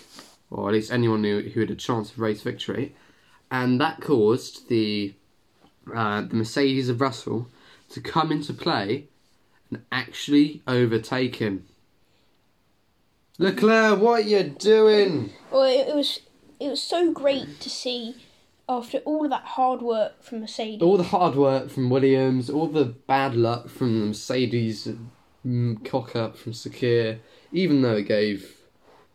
or 0.51 0.69
at 0.69 0.73
least 0.73 0.91
anyone 0.91 1.23
who, 1.23 1.41
who 1.41 1.59
had 1.61 1.71
a 1.71 1.75
chance 1.75 2.11
of 2.11 2.19
race 2.19 2.41
victory, 2.41 2.95
and 3.51 3.79
that 3.79 4.01
caused 4.01 4.69
the 4.69 5.13
uh, 5.93 6.21
the 6.21 6.35
Mercedes 6.35 6.89
of 6.89 7.01
Russell 7.01 7.47
to 7.89 8.01
come 8.01 8.31
into 8.31 8.53
play 8.53 9.07
and 9.69 9.81
actually 9.91 10.61
overtake 10.67 11.37
him. 11.37 11.65
Leclerc, 13.37 13.99
what 13.99 14.25
you 14.25 14.43
doing? 14.43 15.31
Well, 15.51 15.63
it, 15.63 15.87
it 15.87 15.95
was 15.95 16.19
it 16.59 16.69
was 16.69 16.83
so 16.83 17.11
great 17.11 17.59
to 17.61 17.69
see 17.69 18.15
after 18.67 18.99
all 18.99 19.23
of 19.23 19.31
that 19.31 19.43
hard 19.43 19.81
work 19.81 20.21
from 20.21 20.41
Mercedes. 20.41 20.81
All 20.81 20.97
the 20.97 21.03
hard 21.03 21.35
work 21.35 21.69
from 21.69 21.89
Williams, 21.89 22.49
all 22.49 22.67
the 22.67 22.85
bad 22.85 23.35
luck 23.35 23.69
from 23.69 23.99
the 23.99 24.05
Mercedes 24.07 24.87
mm, 25.45 25.83
cock 25.85 26.15
up 26.15 26.37
from 26.37 26.51
Sakhir, 26.51 27.19
even 27.51 27.81
though 27.81 27.95
it 27.95 28.07
gave 28.07 28.58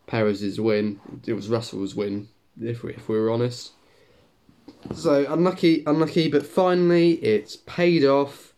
Perez's 0.07 0.59
win, 0.59 0.99
it 1.25 1.33
was 1.33 1.49
Russell's 1.49 1.95
win, 1.95 2.27
if 2.61 2.83
we, 2.83 2.93
if 2.93 3.09
we 3.09 3.17
were 3.17 3.31
honest. 3.31 3.71
So 4.93 5.25
unlucky, 5.31 5.83
unlucky, 5.85 6.29
but 6.29 6.45
finally 6.45 7.13
it's 7.13 7.55
paid 7.55 8.03
off, 8.03 8.53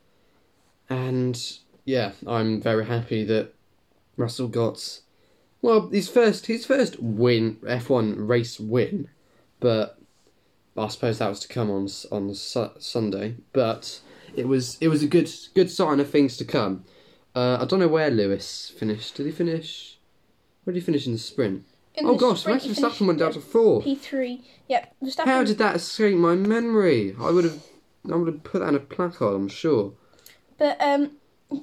and 0.89 1.41
yeah, 1.85 2.11
I'm 2.25 2.61
very 2.61 2.85
happy 2.85 3.23
that 3.25 3.53
Russell 4.17 4.47
got 4.47 4.99
well 5.61 5.89
his 5.89 6.09
first 6.09 6.47
his 6.47 6.65
first 6.65 7.01
win 7.01 7.57
F1 7.63 8.27
race 8.27 8.59
win, 8.59 9.09
but 9.59 9.99
I 10.77 10.87
suppose 10.89 11.19
that 11.19 11.29
was 11.29 11.39
to 11.41 11.47
come 11.47 11.69
on 11.69 11.87
on 12.11 12.33
su- 12.33 12.71
Sunday. 12.79 13.35
But 13.53 14.01
it 14.35 14.47
was 14.47 14.77
it 14.81 14.89
was 14.89 15.03
a 15.03 15.07
good 15.07 15.29
good 15.55 15.71
sign 15.71 15.99
of 15.99 16.09
things 16.09 16.37
to 16.37 16.45
come. 16.45 16.83
Uh, 17.35 17.57
I 17.61 17.65
don't 17.65 17.79
know 17.79 17.87
where 17.87 18.09
Lewis 18.09 18.71
finished. 18.77 19.15
Did 19.15 19.27
he 19.27 19.31
finish? 19.31 19.96
Where 20.67 20.73
did 20.73 20.81
he 20.81 20.85
finish 20.85 21.05
in 21.07 21.13
the 21.13 21.17
sprint? 21.17 21.63
In 21.95 22.05
oh 22.05 22.11
the 22.11 22.17
gosh, 22.17 22.41
sprint, 22.41 22.65
Max 22.67 22.77
Verstappen 22.77 23.07
went 23.07 23.19
down 23.19 23.31
to 23.31 23.39
four. 23.39 23.81
P3. 23.81 24.41
Yep, 24.67 24.95
Verstappen. 25.01 25.25
How 25.25 25.41
did 25.45 25.57
that 25.59 25.77
escape 25.77 26.17
my 26.17 26.35
memory? 26.35 27.15
I 27.21 27.31
would 27.31 27.45
have 27.45 27.63
I 28.11 28.17
would 28.17 28.27
have 28.27 28.43
put 28.43 28.59
that 28.59 28.67
in 28.67 28.75
a 28.75 28.79
placard. 28.79 29.33
I'm 29.33 29.47
sure. 29.47 29.93
But 30.57 30.75
um, 30.81 31.11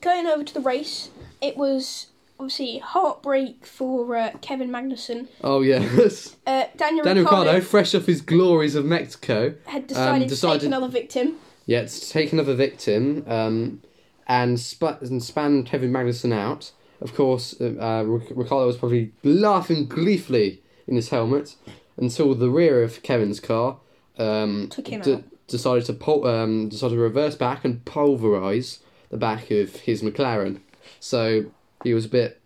going 0.00 0.26
over 0.26 0.42
to 0.42 0.54
the 0.54 0.60
race, 0.60 1.10
it 1.42 1.58
was 1.58 2.06
obviously 2.40 2.78
heartbreak 2.78 3.66
for 3.66 4.16
uh, 4.16 4.30
Kevin 4.40 4.70
Magnussen. 4.70 5.28
Oh 5.42 5.60
yes, 5.60 6.36
Uh, 6.46 6.64
Daniel, 6.78 7.04
Daniel 7.04 7.24
Ricciardo 7.26 7.44
Ricciardo, 7.52 7.60
fresh 7.60 7.94
off 7.94 8.06
his 8.06 8.22
glories 8.22 8.74
of 8.74 8.86
Mexico. 8.86 9.54
had 9.66 9.86
decided, 9.86 10.22
to 10.22 10.28
decided- 10.30 10.60
take 10.60 10.66
another 10.68 10.88
victim. 10.88 11.34
Yeah, 11.66 11.84
to 11.84 12.08
take 12.08 12.32
another 12.32 12.54
victim 12.54 13.22
um, 13.26 13.82
and, 14.26 14.58
sp- 14.60 15.00
and 15.02 15.22
span 15.22 15.64
Kevin 15.64 15.92
Magnussen 15.92 16.32
out. 16.32 16.72
Of 17.04 17.14
course, 17.14 17.54
uh, 17.60 17.74
uh, 17.78 18.02
Ric- 18.02 18.32
Ricciardo 18.34 18.66
was 18.66 18.76
probably 18.78 19.12
laughing 19.22 19.86
gleefully 19.86 20.62
in 20.88 20.96
his 20.96 21.10
helmet 21.10 21.54
until 21.96 22.34
the 22.34 22.50
rear 22.50 22.82
of 22.82 23.02
Kevin's 23.02 23.38
car 23.40 23.78
um, 24.18 24.68
Took 24.70 24.88
him 24.88 25.00
d- 25.02 25.12
out. 25.14 25.24
decided 25.46 25.84
to 25.86 25.92
pul- 25.92 26.26
um, 26.26 26.68
decided 26.70 26.94
to 26.94 27.00
reverse 27.00 27.36
back 27.36 27.64
and 27.64 27.84
pulverize 27.84 28.80
the 29.10 29.16
back 29.18 29.50
of 29.50 29.76
his 29.76 30.02
McLaren. 30.02 30.60
So 30.98 31.44
he 31.84 31.92
was 31.94 32.06
a 32.06 32.08
bit 32.08 32.40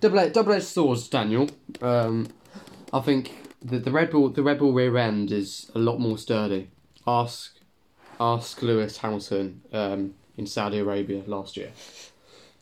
double 0.00 0.28
double 0.30 0.52
edged 0.52 0.64
swords, 0.66 1.08
Daniel. 1.08 1.50
Um, 1.80 2.28
I 2.92 3.00
think 3.00 3.32
that 3.64 3.84
the 3.84 3.90
Red 3.90 4.10
Bull 4.10 4.28
the 4.28 4.42
Red 4.42 4.58
Bull 4.60 4.72
rear 4.72 4.96
end 4.96 5.32
is 5.32 5.70
a 5.74 5.78
lot 5.78 5.98
more 5.98 6.16
sturdy. 6.18 6.68
Ask 7.06 7.54
ask 8.20 8.62
Lewis 8.62 8.98
Hamilton 8.98 9.62
um, 9.72 10.14
in 10.36 10.46
Saudi 10.46 10.78
Arabia 10.78 11.22
last 11.26 11.56
year. 11.56 11.72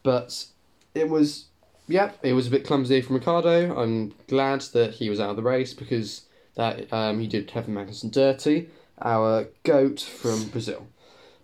But 0.03 0.47
it 0.95 1.09
was, 1.09 1.47
yeah, 1.89 2.13
it 2.23 2.33
was 2.33 2.47
a 2.47 2.51
bit 2.51 2.67
clumsy 2.67 3.01
from 3.01 3.17
Ricciardo. 3.17 3.77
I'm 3.81 4.15
glad 4.29 4.63
that 4.73 4.95
he 4.95 5.11
was 5.11 5.21
out 5.21 5.31
of 5.31 5.37
the 5.37 5.43
race 5.43 5.75
because 5.75 6.23
that 6.57 6.93
um, 6.93 7.21
he 7.21 7.27
did 7.27 7.47
Kevin 7.47 7.75
Magnussen 7.75 8.11
dirty, 8.11 8.71
our 9.01 9.49
goat 9.65 10.01
from 10.01 10.49
Brazil. 10.49 10.89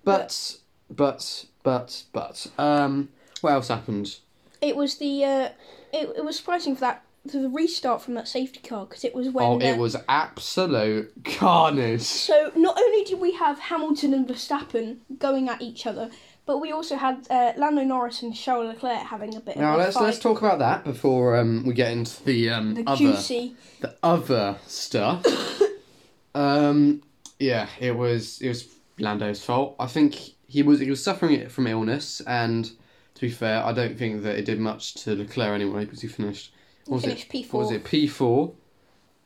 But, 0.04 0.56
but, 0.90 1.46
but, 1.62 2.04
but, 2.12 2.46
um, 2.58 3.08
what 3.40 3.52
else 3.52 3.68
happened? 3.68 4.18
It 4.60 4.76
was 4.76 4.96
the 4.96 5.24
uh, 5.24 5.48
it, 5.92 6.10
it 6.16 6.24
was 6.24 6.36
surprising 6.36 6.74
for 6.74 6.80
that 6.80 7.02
for 7.30 7.38
the 7.38 7.48
restart 7.48 8.02
from 8.02 8.14
that 8.14 8.28
safety 8.28 8.60
car 8.60 8.86
because 8.86 9.04
it 9.04 9.14
was 9.14 9.28
when 9.28 9.44
oh, 9.44 9.58
it 9.58 9.72
uh, 9.72 9.76
was 9.76 9.96
absolute 10.08 11.12
carnage. 11.24 12.02
So 12.02 12.52
not 12.54 12.78
only 12.78 13.04
did 13.04 13.20
we 13.20 13.32
have 13.32 13.58
Hamilton 13.58 14.14
and 14.14 14.26
Verstappen 14.26 14.98
going 15.18 15.48
at 15.48 15.60
each 15.60 15.86
other, 15.86 16.10
but 16.46 16.58
we 16.58 16.72
also 16.72 16.96
had 16.96 17.26
uh, 17.30 17.52
Lando 17.56 17.82
Norris 17.82 18.22
and 18.22 18.34
Charles 18.34 18.68
Leclerc 18.68 19.02
having 19.02 19.34
a 19.36 19.40
bit 19.40 19.56
Now 19.56 19.74
of 19.74 19.80
a 19.80 19.82
let's 19.82 19.94
fight. 19.96 20.04
let's 20.04 20.18
talk 20.18 20.38
about 20.38 20.58
that 20.60 20.84
before 20.84 21.36
um, 21.36 21.64
we 21.66 21.74
get 21.74 21.92
into 21.92 22.22
the 22.24 22.50
um, 22.50 22.74
the 22.74 22.84
other 22.86 22.96
juicy. 22.98 23.54
the 23.80 23.94
other 24.02 24.56
stuff. 24.66 25.24
um, 26.34 27.02
yeah, 27.38 27.68
it 27.80 27.96
was 27.96 28.40
it 28.40 28.48
was 28.48 28.68
Lando's 28.98 29.44
fault. 29.44 29.76
I 29.78 29.86
think 29.86 30.14
he 30.46 30.62
was 30.62 30.80
he 30.80 30.90
was 30.90 31.02
suffering 31.02 31.34
it 31.34 31.50
from 31.50 31.66
illness, 31.66 32.20
and 32.26 32.70
To 33.16 33.20
be 33.22 33.30
fair, 33.30 33.64
I 33.64 33.72
don't 33.72 33.98
think 33.98 34.22
that 34.22 34.38
it 34.38 34.44
did 34.44 34.60
much 34.60 34.94
to 35.04 35.14
Leclerc 35.16 35.54
anyway 35.54 35.84
because 35.84 36.02
he 36.02 36.08
finished. 36.08 36.52
What 36.86 36.96
was 36.96 37.04
Finished 37.04 37.34
it? 37.34 37.44
P4. 37.44 37.52
What 37.52 37.60
was 37.60 37.70
it? 37.72 37.84
P 37.84 38.06
four, 38.06 38.52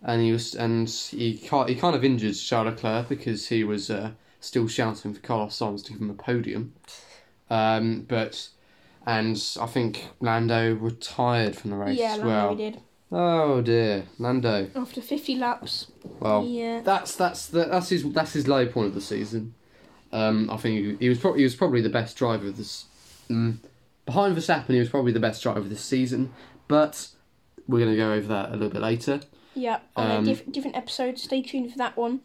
and 0.03 0.23
he 0.23 0.33
was 0.33 0.55
and 0.55 0.89
he 0.89 1.33
he 1.33 1.75
kind 1.75 1.95
of 1.97 2.05
injured 2.05 2.35
Charles 2.37 2.75
Leclerc 2.75 3.09
because 3.09 3.49
he 3.49 3.65
was 3.65 3.91
uh, 3.91 4.13
still 4.41 4.67
shouting 4.69 5.13
for 5.13 5.21
Carlos 5.21 5.59
Sainz 5.59 5.85
to 5.85 5.93
give 5.93 6.01
him 6.01 6.11
a 6.11 6.15
podium. 6.15 6.73
Um, 7.51 8.07
but 8.09 8.49
and 9.07 9.43
I 9.61 9.67
think 9.67 10.07
Lando 10.21 10.75
retired 10.75 11.57
from 11.57 11.71
the 11.71 11.77
race 11.77 11.99
Yeah, 11.99 12.13
as 12.13 12.19
Lando 12.19 12.27
well. 12.27 12.55
did. 12.55 12.81
Oh 13.13 13.61
dear, 13.61 14.05
Lando. 14.19 14.71
After 14.77 15.01
50 15.03 15.35
laps. 15.37 15.89
Well, 16.21 16.45
Yeah. 16.47 16.81
that's 16.83 17.17
that's 17.17 17.47
the, 17.47 17.65
that's 17.65 17.89
his 17.89 18.05
that's 18.13 18.33
his 18.33 18.47
low 18.47 18.67
point 18.67 18.89
of 18.89 18.95
the 18.95 19.01
season. 19.01 19.55
Um, 20.13 20.49
I 20.51 20.57
think 20.57 20.79
he, 20.79 20.97
he 21.05 21.09
was 21.09 21.19
probably 21.19 21.41
he 21.41 21.45
was 21.45 21.57
probably 21.57 21.81
the 21.81 21.89
best 21.89 22.17
driver 22.17 22.47
of 22.47 22.57
this. 22.57 22.85
Mm, 23.29 23.57
behind 24.07 24.37
Verstappen, 24.37 24.69
he 24.75 24.79
was 24.79 24.89
probably 24.89 25.13
the 25.13 25.21
best 25.21 25.43
driver 25.43 25.61
this 25.61 25.81
season. 25.83 26.33
But 26.69 27.09
we're 27.67 27.81
going 27.81 27.91
to 27.91 27.97
go 27.97 28.13
over 28.13 28.29
that 28.29 28.51
a 28.51 28.53
little 28.53 28.71
bit 28.71 28.83
later. 28.83 29.21
Yeah, 29.55 29.81
on 29.97 30.11
Um, 30.11 30.23
a 30.23 30.27
diff- 30.27 30.51
different 30.53 30.77
episode. 30.77 31.19
Stay 31.19 31.43
tuned 31.43 31.73
for 31.73 31.79
that 31.79 31.97
one. 31.97 32.21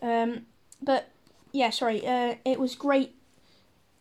Um, 0.00 0.46
but 0.80 1.08
yeah, 1.52 1.70
sorry. 1.70 2.06
Uh, 2.06 2.36
it 2.44 2.60
was 2.60 2.74
great. 2.76 3.16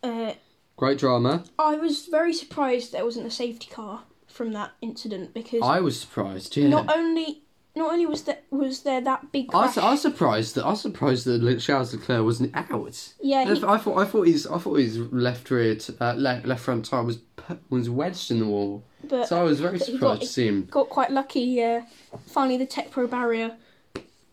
Uh, 0.03 0.33
Great 0.79 0.97
drama. 0.97 1.43
I 1.59 1.75
was 1.75 2.05
very 2.07 2.31
surprised 2.33 2.93
there 2.93 3.03
wasn't 3.03 3.27
a 3.27 3.31
safety 3.31 3.67
car 3.69 4.03
from 4.27 4.53
that 4.53 4.71
incident 4.81 5.33
because 5.33 5.61
I 5.61 5.81
was 5.81 5.99
surprised. 5.99 6.55
Yeah. 6.55 6.69
not 6.69 6.89
only 6.95 7.41
not 7.75 7.91
only 7.91 8.05
was 8.05 8.23
that 8.23 8.45
was 8.49 8.83
there 8.83 9.01
that 9.01 9.29
big 9.33 9.53
I 9.53 9.65
was, 9.65 9.73
crash. 9.73 9.83
I 9.85 9.91
was 9.91 10.01
surprised 10.01 10.55
that 10.55 10.63
I 10.65 10.69
was 10.69 10.81
surprised 10.81 11.25
that 11.25 11.43
Le- 11.43 11.57
Charles 11.57 11.93
Leclerc 11.93 12.23
wasn't 12.23 12.55
out. 12.55 13.13
yeah, 13.21 13.39
I 13.39 13.53
he, 13.53 13.59
thought 13.59 13.97
I 13.97 14.05
thought 14.05 14.27
his 14.27 14.47
I 14.47 14.57
thought 14.57 14.75
his 14.75 14.97
left 14.97 15.51
rear 15.51 15.75
t- 15.75 15.93
uh, 15.99 16.13
left 16.13 16.45
left 16.45 16.61
front 16.63 16.85
tire 16.85 17.03
was 17.03 17.19
was 17.69 17.89
wedged 17.89 18.31
in 18.31 18.39
the 18.39 18.45
wall. 18.47 18.85
but 19.03 19.27
So 19.27 19.37
I 19.37 19.43
was 19.43 19.59
very 19.59 19.77
but 19.79 19.85
he 19.85 19.93
surprised 19.93 20.21
got- 20.21 20.27
to 20.27 20.27
see 20.27 20.47
him 20.47 20.65
got 20.71 20.87
quite 20.89 21.11
lucky. 21.11 21.61
Uh, 21.61 21.81
finally, 22.27 22.55
the 22.57 22.65
TecPro 22.67 23.09
barrier. 23.09 23.57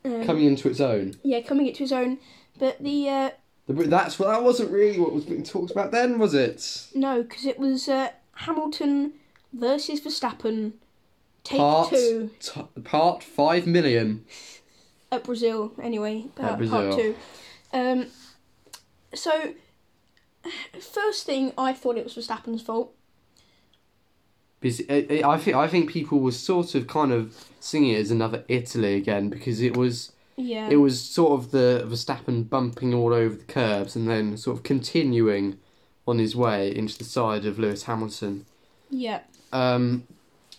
Um, 0.05 0.25
coming 0.25 0.45
into 0.45 0.69
its 0.69 0.79
own. 0.79 1.15
yeah, 1.25 1.41
coming 1.41 1.67
into 1.67 1.81
his 1.81 1.91
own. 1.91 2.19
But 2.59 2.81
the 2.81 3.09
uh, 3.09 3.31
The- 3.67 3.85
That's 3.85 4.19
what 4.19 4.29
that 4.29 4.43
wasn't 4.43 4.71
really 4.71 4.99
what 4.99 5.13
was 5.13 5.25
being 5.25 5.43
talked 5.43 5.71
about 5.73 5.91
then, 5.91 6.19
was 6.19 6.35
it? 6.35 6.87
no, 6.95 7.23
because 7.23 7.45
it 7.47 7.59
was 7.59 7.89
uh, 7.89 8.11
Hamilton 8.33 9.13
versus 9.53 10.01
Verstappen. 10.01 10.73
Take 11.43 11.59
Part 11.59 11.91
two 11.91 12.31
t- 12.41 12.63
part 12.85 13.23
five 13.23 13.67
million. 13.67 14.25
at 15.13 15.23
Brazil. 15.25 15.73
Anyway, 15.83 16.27
part, 16.35 16.59
Brazil. 16.59 16.81
part 16.91 16.95
two. 17.01 17.15
Um, 17.73 18.07
so 19.15 19.55
first 20.81 21.25
thing, 21.27 21.53
I 21.57 21.73
thought 21.73 21.97
it 21.97 22.05
was 22.05 22.15
Verstappen's 22.15 22.63
fault. 22.63 22.93
Because 24.61 24.81
it, 24.81 25.11
it, 25.11 25.25
I 25.25 25.39
think 25.39 25.57
I 25.57 25.69
think 25.69 25.91
people 25.91 26.19
were 26.21 26.33
sort 26.33 26.75
of 26.75 26.87
kind 26.87 27.13
of 27.13 27.47
seeing 27.61 27.89
it 27.89 27.99
as 28.01 28.11
another 28.11 28.45
Italy 28.49 28.95
again 28.95 29.29
because 29.29 29.61
it 29.61 29.77
was 29.77 30.13
Yeah. 30.37 30.69
it 30.69 30.77
was 30.77 31.01
sort 31.01 31.33
of 31.33 31.51
the 31.51 31.85
Verstappen 31.89 32.49
bumping 32.49 32.93
all 32.93 33.15
over 33.15 33.35
the 33.37 33.45
curbs 33.45 33.97
and 33.97 34.09
then 34.09 34.37
sort 34.37 34.57
of 34.59 34.63
continuing 34.63 35.59
on 36.07 36.19
his 36.19 36.37
way 36.37 36.75
into 36.75 36.97
the 36.99 37.05
side 37.05 37.45
of 37.47 37.59
Lewis 37.59 37.85
Hamilton. 37.85 38.47
yeah. 38.91 39.21
Um, 39.53 40.07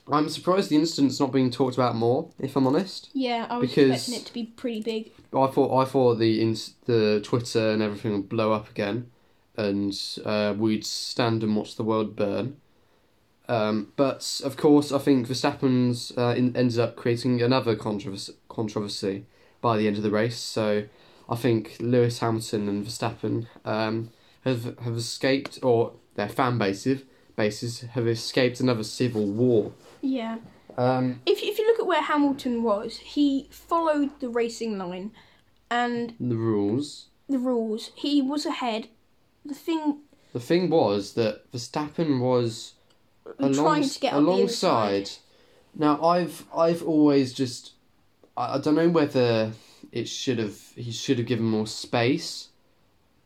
I'm 0.10 0.30
surprised 0.30 0.70
the 0.70 0.78
incident's 0.78 1.20
not 1.20 1.34
being 1.34 1.52
talked 1.52 1.76
about 1.76 1.94
more, 1.96 2.30
if 2.40 2.56
I'm 2.56 2.66
honest. 2.66 3.10
Yeah, 3.14 3.46
I 3.50 3.58
was 3.58 3.70
Because- 3.70 3.92
expecting 3.92 4.22
it 4.22 4.26
to 4.28 4.34
be 4.34 4.44
pretty 4.46 4.82
big. 4.82 5.12
I 5.34 5.48
thought 5.48 5.78
I 5.78 5.84
thought 5.86 6.16
the 6.16 6.42
ins- 6.42 6.74
the 6.86 7.20
Twitter 7.24 7.72
and 7.72 7.82
everything 7.82 8.14
would 8.14 8.30
blow 8.30 8.54
up 8.54 8.70
again, 8.70 9.12
and 9.58 9.94
uh, 10.26 10.54
we'd 10.58 10.86
stand 10.86 11.44
and 11.44 11.56
watch 11.58 11.76
the 11.76 11.84
world 11.84 12.16
burn. 12.16 12.56
Um, 13.50 13.92
but 13.98 14.42
of 14.44 14.56
course, 14.58 14.92
I 14.94 14.98
think 15.00 15.28
Verstappen's 15.28 16.14
uh, 16.18 16.34
in, 16.38 16.56
ended 16.56 16.80
up 16.80 16.96
creating 16.96 17.42
another 17.42 17.76
controversy, 17.76 18.34
controversy 18.50 19.26
by 19.62 19.78
the 19.78 19.88
end 19.88 19.98
of 19.98 20.04
the 20.04 20.12
race. 20.12 20.38
So 20.38 20.84
I 21.30 21.36
think 21.36 21.78
Lewis 21.80 22.20
Hamilton 22.20 22.70
and 22.70 22.86
Verstappen 22.86 23.48
um, 23.66 24.12
have 24.44 24.78
have 24.80 24.96
escaped, 24.96 25.60
or 25.62 25.94
their 26.16 26.30
fan 26.30 26.58
bases 26.58 27.04
bases 27.36 27.82
have 27.82 28.08
escaped 28.08 28.60
another 28.60 28.84
civil 28.84 29.26
war. 29.26 29.72
Yeah. 30.02 30.38
Um, 30.78 31.22
If 31.26 31.42
if 31.42 31.58
you 31.58 31.66
look 31.68 31.80
at 31.80 31.88
where 31.88 32.02
Hamilton 32.02 32.64
was, 32.64 32.98
he 32.98 33.48
followed 33.52 34.20
the 34.20 34.30
racing 34.30 34.78
line 34.78 35.12
and 35.72 36.14
the 36.20 36.36
rules. 36.36 37.08
the 37.30 37.40
rules. 37.40 37.92
He 37.96 38.22
was 38.22 38.46
ahead. 38.46 38.88
The 39.46 39.56
thing 39.56 40.02
The 40.34 40.40
thing 40.40 40.70
was 40.70 41.14
that 41.14 41.50
Verstappen 41.52 42.20
was 42.20 42.74
trying 43.54 43.84
to 43.84 44.00
get 44.00 44.14
on 44.14 44.26
the 44.26 44.32
alongside. 44.32 45.10
Now 45.76 46.04
I've 46.04 46.46
I've 46.56 46.84
always 46.84 47.34
just 47.34 47.74
I, 48.38 48.56
I 48.56 48.58
don't 48.60 48.76
know 48.76 48.90
whether 48.90 49.52
it 49.92 50.08
should 50.08 50.40
have 50.40 50.58
he 50.76 50.92
should 50.92 51.18
have 51.18 51.28
given 51.28 51.46
more 51.46 51.68
space, 51.68 52.50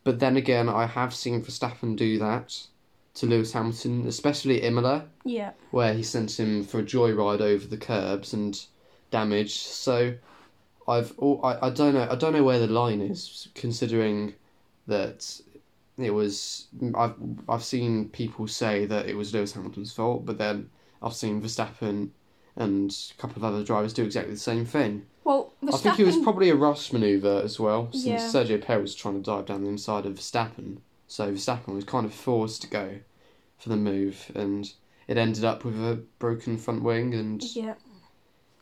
but 0.04 0.18
then 0.18 0.36
again 0.36 0.68
I 0.68 0.86
have 0.86 1.14
seen 1.14 1.42
Verstappen 1.42 1.96
do 1.96 2.18
that 2.18 2.66
to 3.14 3.26
Lewis 3.26 3.52
Hamilton, 3.52 4.06
especially 4.06 4.62
at 4.62 4.64
Imola, 4.68 5.06
Yeah. 5.24 5.52
where 5.70 5.92
he 5.92 6.02
sent 6.02 6.40
him 6.40 6.64
for 6.64 6.78
a 6.80 6.82
joyride 6.82 7.42
over 7.42 7.66
the 7.66 7.76
curbs 7.76 8.32
and 8.32 8.58
damage. 9.10 9.58
So 9.58 10.14
I've 10.88 11.12
al- 11.20 11.40
I, 11.44 11.66
I 11.66 11.70
don't 11.70 11.94
know 11.94 12.08
I 12.10 12.14
don't 12.16 12.32
know 12.32 12.42
where 12.44 12.58
the 12.58 12.66
line 12.66 13.00
is 13.00 13.48
considering 13.54 14.34
that 14.86 15.40
it 15.98 16.10
was 16.10 16.68
I've 16.94 17.14
I've 17.48 17.62
seen 17.64 18.08
people 18.08 18.48
say 18.48 18.86
that 18.86 19.06
it 19.06 19.14
was 19.16 19.32
Lewis 19.34 19.52
Hamilton's 19.52 19.92
fault, 19.92 20.24
but 20.24 20.38
then 20.38 20.70
I've 21.02 21.14
seen 21.14 21.42
Verstappen 21.42 22.10
and 22.56 22.94
a 23.16 23.20
couple 23.20 23.36
of 23.36 23.44
other 23.44 23.64
drivers 23.64 23.92
do 23.92 24.04
exactly 24.04 24.34
the 24.34 24.40
same 24.40 24.64
thing. 24.64 25.06
Well, 25.24 25.52
Verstappen. 25.62 25.74
I 25.74 25.78
think 25.78 26.00
it 26.00 26.06
was 26.06 26.16
probably 26.18 26.50
a 26.50 26.54
rush 26.56 26.92
manoeuvre 26.92 27.42
as 27.42 27.58
well, 27.60 27.88
since 27.92 28.04
Yeah. 28.04 28.18
Sergio 28.18 28.60
Perez 28.60 28.82
was 28.82 28.94
trying 28.94 29.14
to 29.14 29.30
dive 29.30 29.46
down 29.46 29.62
the 29.62 29.68
inside 29.70 30.04
of 30.06 30.14
Verstappen. 30.14 30.78
So 31.06 31.30
Verstappen 31.32 31.74
was 31.74 31.84
kind 31.84 32.04
of 32.06 32.12
forced 32.12 32.62
to 32.62 32.68
go 32.68 32.98
for 33.58 33.68
the 33.68 33.76
move, 33.76 34.30
and 34.34 34.72
it 35.06 35.16
ended 35.16 35.44
up 35.44 35.64
with 35.64 35.76
a 35.76 36.02
broken 36.18 36.56
front 36.58 36.82
wing. 36.82 37.14
And 37.14 37.42
Yeah. 37.54 37.74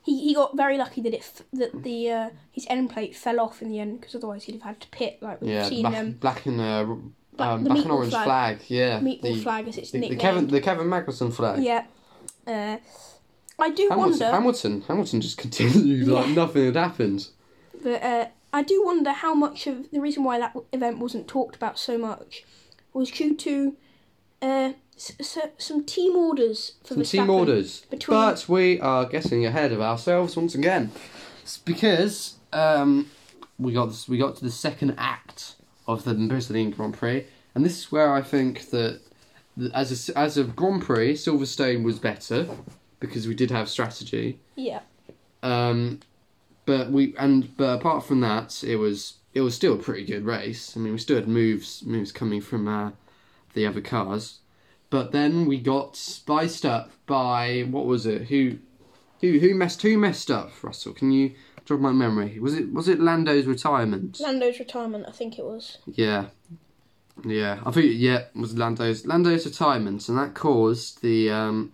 He, 0.03 0.29
he 0.29 0.35
got 0.35 0.57
very 0.57 0.79
lucky 0.79 1.03
that 1.03 1.13
it 1.13 1.21
f- 1.21 1.43
that 1.53 1.83
the 1.83 2.11
uh, 2.11 2.31
his 2.51 2.67
end 2.71 2.89
plate 2.91 3.15
fell 3.15 3.39
off 3.39 3.61
in 3.61 3.69
the 3.71 3.79
end 3.79 4.01
because 4.01 4.15
otherwise 4.15 4.45
he'd 4.45 4.53
have 4.55 4.63
had 4.63 4.81
to 4.81 4.89
pit 4.89 5.19
like 5.21 5.41
we've 5.43 5.51
yeah, 5.51 5.69
seen 5.69 5.83
black, 5.83 5.97
um, 5.99 6.11
black 6.13 6.47
and 6.47 6.61
uh, 6.61 6.85
Black- 7.37 7.49
um, 7.51 7.65
the 7.65 7.71
black 7.71 7.83
and 7.83 7.93
orange 7.93 8.11
flag. 8.13 8.25
flag. 8.25 8.61
Yeah, 8.69 9.01
meatball 9.01 9.23
the, 9.35 9.43
flag 9.43 9.69
as 9.69 9.77
it's 9.77 9.91
the, 9.91 10.01
the. 10.01 10.17
Kevin 10.17 10.47
the 10.47 10.61
Kevin 10.63 10.87
Magnussen 10.87 11.31
flag. 11.33 11.63
Yeah. 11.63 11.85
Uh, 12.47 12.79
I 13.61 13.71
do 13.71 13.89
Hamilton, 13.91 14.11
wonder, 14.11 14.31
Hamilton, 14.31 14.81
Hamilton 14.89 15.21
just 15.21 15.39
continued 15.45 16.09
like 16.09 16.27
Yeah. 16.29 16.35
nothing 16.35 16.65
had 16.67 16.77
happened. 16.77 17.29
but 17.83 18.03
uh, 18.03 18.27
I 18.53 18.63
do 18.63 18.85
wonder 18.85 19.13
how 19.13 19.35
much 19.35 19.67
of 19.67 19.91
the 19.91 20.01
reason 20.01 20.25
why 20.25 20.39
that 20.39 20.57
event 20.73 20.99
wasn't 20.99 21.29
talked 21.29 21.57
about 21.57 21.79
so 21.79 21.97
much 21.99 22.45
was 22.93 23.11
due 23.11 23.37
to 23.37 23.77
uh, 24.43 24.73
s- 24.97 25.13
s- 25.21 25.39
some 25.59 25.85
team 25.85 26.17
orders 26.17 26.73
for 26.85 26.95
Some 26.95 27.03
team 27.05 27.31
orders. 27.31 27.81
between- 27.91 28.17
But 28.19 28.49
we 28.49 28.81
are 28.81 29.05
getting 29.07 29.47
ahead 29.47 29.71
of 29.73 29.81
ourselves 29.81 30.37
once 30.37 30.55
again. 30.55 30.91
It's 31.43 31.59
because 31.59 32.35
um, 32.53 33.09
we 33.59 33.73
got 33.73 33.87
this, 33.87 34.09
we 34.09 34.19
got 34.19 34.37
to 34.37 34.45
the 34.45 34.51
second 34.51 34.95
act 34.99 35.55
of 35.87 36.05
the 36.05 36.15
Brazilian 36.15 36.71
Grand 36.71 36.95
Prix, 36.95 37.27
and 37.55 37.65
this 37.65 37.79
is 37.79 37.93
where 37.93 38.13
I 38.13 38.23
think 38.23 38.71
that 38.71 39.01
that 39.57 39.73
as 39.73 40.09
a, 40.09 40.19
as 40.19 40.37
a 40.39 40.45
Grand 40.45 40.83
Prix, 40.83 41.15
Silverstone 41.15 41.83
was 41.85 41.99
better 41.99 42.49
because 43.01 43.27
we 43.27 43.35
did 43.35 43.51
have 43.51 43.69
strategy. 43.69 44.39
Yeah. 44.55 44.81
Um, 45.43 46.01
but 46.67 46.91
we 46.91 47.15
and 47.19 47.57
but 47.57 47.81
apart 47.81 48.05
from 48.05 48.21
that, 48.21 48.63
it 48.63 48.77
was 48.77 49.15
it 49.35 49.41
was 49.41 49.55
still 49.55 49.75
a 49.75 49.79
pretty 49.79 50.05
good 50.05 50.25
race. 50.25 50.77
I 50.77 50.81
mean, 50.81 50.93
we 50.93 50.99
still 50.99 51.17
had 51.17 51.29
moves 51.29 51.83
moves 51.85 52.13
coming 52.13 52.41
from 52.41 52.69
uh, 52.69 52.93
the 53.55 53.67
other 53.67 53.81
cars, 53.81 54.39
but 54.91 55.13
then 55.13 55.47
we 55.47 55.59
got 55.59 55.97
spiced 55.97 56.65
up 56.65 56.91
by 57.07 57.63
what 57.71 57.87
was 57.87 58.07
it? 58.07 58.29
Who 58.29 58.59
who 59.21 59.39
who 59.39 59.55
messed 59.55 59.83
who 59.83 59.99
messed 59.99 60.31
up? 60.31 60.53
Russell, 60.63 60.93
can 60.93 61.11
you 61.11 61.35
jog 61.65 61.81
my 61.81 61.93
memory? 61.93 62.39
Was 62.39 62.55
it 62.55 62.73
was 62.73 62.89
it 62.89 63.01
Lando's 63.01 63.47
retirement? 63.47 64.21
Lando's 64.21 64.59
retirement, 64.59 65.07
I 65.09 65.13
think 65.13 65.39
it 65.39 65.45
was. 65.45 65.79
Yeah. 65.87 66.27
Yeah, 67.25 67.61
I 67.67 67.71
think 67.71 67.93
yeah, 67.97 68.19
it 68.19 68.31
was 68.35 68.57
Lando's 68.57 69.05
Lando's 69.05 69.45
retirement, 69.45 70.09
and 70.09 70.17
that 70.17 70.35
caused 70.35 71.03
the 71.03 71.31
um, 71.31 71.73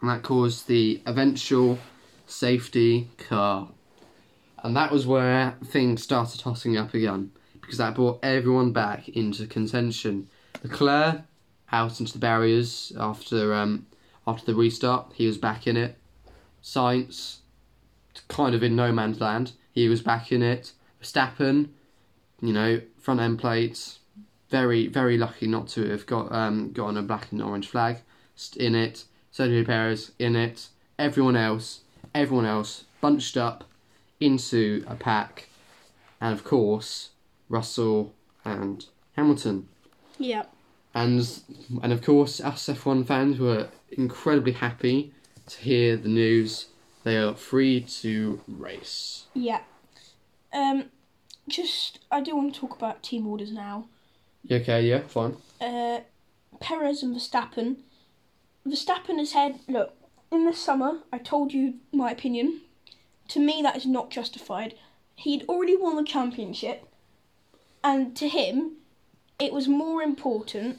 and 0.00 0.10
that 0.10 0.22
caused 0.22 0.66
the 0.66 1.00
eventual 1.06 1.78
safety 2.26 3.10
car, 3.18 3.68
and 4.62 4.76
that 4.76 4.92
was 4.92 5.06
where 5.06 5.56
things 5.64 6.02
started 6.02 6.40
hotting 6.40 6.76
up 6.76 6.94
again 6.94 7.32
because 7.60 7.78
that 7.78 7.94
brought 7.94 8.18
everyone 8.22 8.72
back 8.72 9.08
into 9.10 9.46
contention. 9.46 10.28
Leclerc 10.62 11.22
out 11.72 12.00
into 12.00 12.14
the 12.14 12.18
barriers 12.18 12.92
after 12.98 13.54
um, 13.54 13.86
after 14.26 14.46
the 14.46 14.54
restart, 14.54 15.12
he 15.14 15.26
was 15.26 15.38
back 15.38 15.66
in 15.66 15.76
it. 15.76 15.96
Sainz, 16.62 17.38
kind 18.28 18.54
of 18.54 18.62
in 18.62 18.76
no 18.76 18.92
man's 18.92 19.20
land, 19.20 19.52
he 19.72 19.88
was 19.88 20.02
back 20.02 20.32
in 20.32 20.42
it. 20.42 20.72
Verstappen, 21.00 21.68
you 22.40 22.52
know, 22.52 22.80
front 22.98 23.20
end 23.20 23.38
plates, 23.38 24.00
very 24.48 24.88
very 24.88 25.16
lucky 25.16 25.46
not 25.46 25.68
to 25.68 25.88
have 25.90 26.06
got 26.06 26.32
um, 26.32 26.72
got 26.72 26.88
on 26.88 26.96
a 26.96 27.02
black 27.02 27.30
and 27.30 27.42
orange 27.42 27.68
flag 27.68 27.98
in 28.56 28.74
it. 28.74 29.04
Sergio 29.32 29.64
Perez 29.64 30.12
in 30.18 30.36
it. 30.36 30.68
Everyone 30.98 31.36
else, 31.36 31.80
everyone 32.14 32.46
else 32.46 32.84
bunched 33.00 33.36
up 33.36 33.64
into 34.20 34.84
a 34.86 34.94
pack, 34.94 35.48
and 36.20 36.32
of 36.32 36.44
course 36.44 37.10
Russell 37.48 38.12
and 38.44 38.86
Hamilton. 39.16 39.68
Yeah. 40.18 40.44
And 40.94 41.40
and 41.82 41.92
of 41.92 42.02
course 42.02 42.40
us 42.40 42.66
F1 42.66 43.06
fans 43.06 43.38
were 43.38 43.68
incredibly 43.90 44.52
happy 44.52 45.12
to 45.46 45.58
hear 45.58 45.96
the 45.96 46.08
news. 46.08 46.66
They 47.04 47.16
are 47.16 47.34
free 47.34 47.80
to 47.80 48.40
race. 48.46 49.24
Yeah. 49.34 49.60
Um, 50.52 50.86
just 51.48 52.00
I 52.10 52.20
do 52.20 52.36
want 52.36 52.54
to 52.54 52.60
talk 52.60 52.76
about 52.76 53.02
team 53.02 53.26
orders 53.26 53.52
now. 53.52 53.86
Okay, 54.50 54.88
yeah, 54.88 55.00
fine. 55.00 55.36
Uh, 55.60 56.00
Perez 56.60 57.02
and 57.02 57.14
Verstappen. 57.14 57.76
Verstappen 58.66 59.18
has 59.18 59.32
had 59.32 59.60
look 59.68 59.94
in 60.30 60.44
the 60.44 60.52
summer. 60.52 61.00
I 61.12 61.18
told 61.18 61.52
you 61.52 61.74
my 61.92 62.10
opinion. 62.10 62.60
To 63.28 63.40
me, 63.40 63.60
that 63.62 63.76
is 63.76 63.86
not 63.86 64.10
justified. 64.10 64.74
He'd 65.16 65.44
already 65.48 65.76
won 65.76 65.96
the 65.96 66.04
championship, 66.04 66.88
and 67.84 68.16
to 68.16 68.28
him, 68.28 68.72
it 69.38 69.52
was 69.52 69.68
more 69.68 70.02
important 70.02 70.78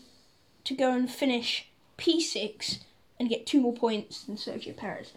to 0.66 0.76
go 0.76 0.92
and 0.92 1.10
finish 1.10 1.70
P6 1.98 2.80
and 3.20 3.30
get 3.30 3.46
two 3.46 3.62
more 3.62 3.74
points 3.74 4.24
than 4.24 4.36
Sergio 4.36 4.76
Perez. 4.76 5.14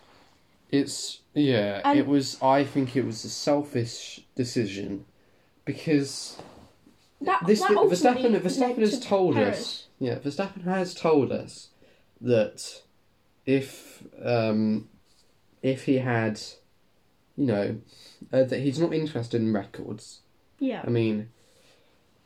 It's 0.70 1.20
yeah. 1.34 1.80
And- 1.84 1.98
it 1.98 2.06
was. 2.06 2.40
I 2.42 2.64
think 2.64 2.96
it 2.96 3.04
was 3.04 3.24
a 3.24 3.30
selfish 3.30 4.20
decision 4.34 5.04
because 5.64 6.38
That, 7.20 7.46
This- 7.46 7.60
that 7.60 7.70
Verstappen- 7.70 8.38
Verstappen 8.38 8.78
has 8.80 8.98
to 8.98 9.06
told 9.06 9.34
Perez. 9.36 9.58
us. 9.58 9.86
yeah, 9.98 10.16
Verstappen 10.18 10.64
has 10.64 10.94
told 10.94 11.32
us 11.32 11.68
that 12.20 12.82
if 13.46 14.02
um, 14.22 14.88
if 15.62 15.84
he 15.84 15.98
had, 15.98 16.40
you 17.36 17.46
know, 17.46 17.76
uh, 18.32 18.44
that 18.44 18.60
he's 18.60 18.78
not 18.78 18.92
interested 18.94 19.40
in 19.40 19.52
records. 19.52 20.20
Yeah. 20.58 20.82
I 20.86 20.90
mean, 20.90 21.30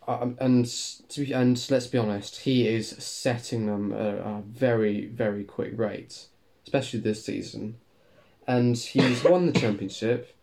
um, 0.07 0.37
and 0.41 0.65
to 1.09 1.25
be, 1.25 1.33
and 1.33 1.65
let's 1.71 1.87
be 1.87 1.99
honest, 1.99 2.41
he 2.43 2.67
is 2.69 2.89
setting 2.99 3.67
them 3.67 3.93
at 3.93 3.99
a 4.19 4.43
very 4.47 5.07
very 5.07 5.45
quick 5.45 5.73
rate, 5.77 6.27
especially 6.65 7.01
this 7.01 7.25
season, 7.25 7.77
and 8.47 8.77
he's 8.77 9.25
won 9.25 9.47
the 9.47 9.59
championship 9.59 10.35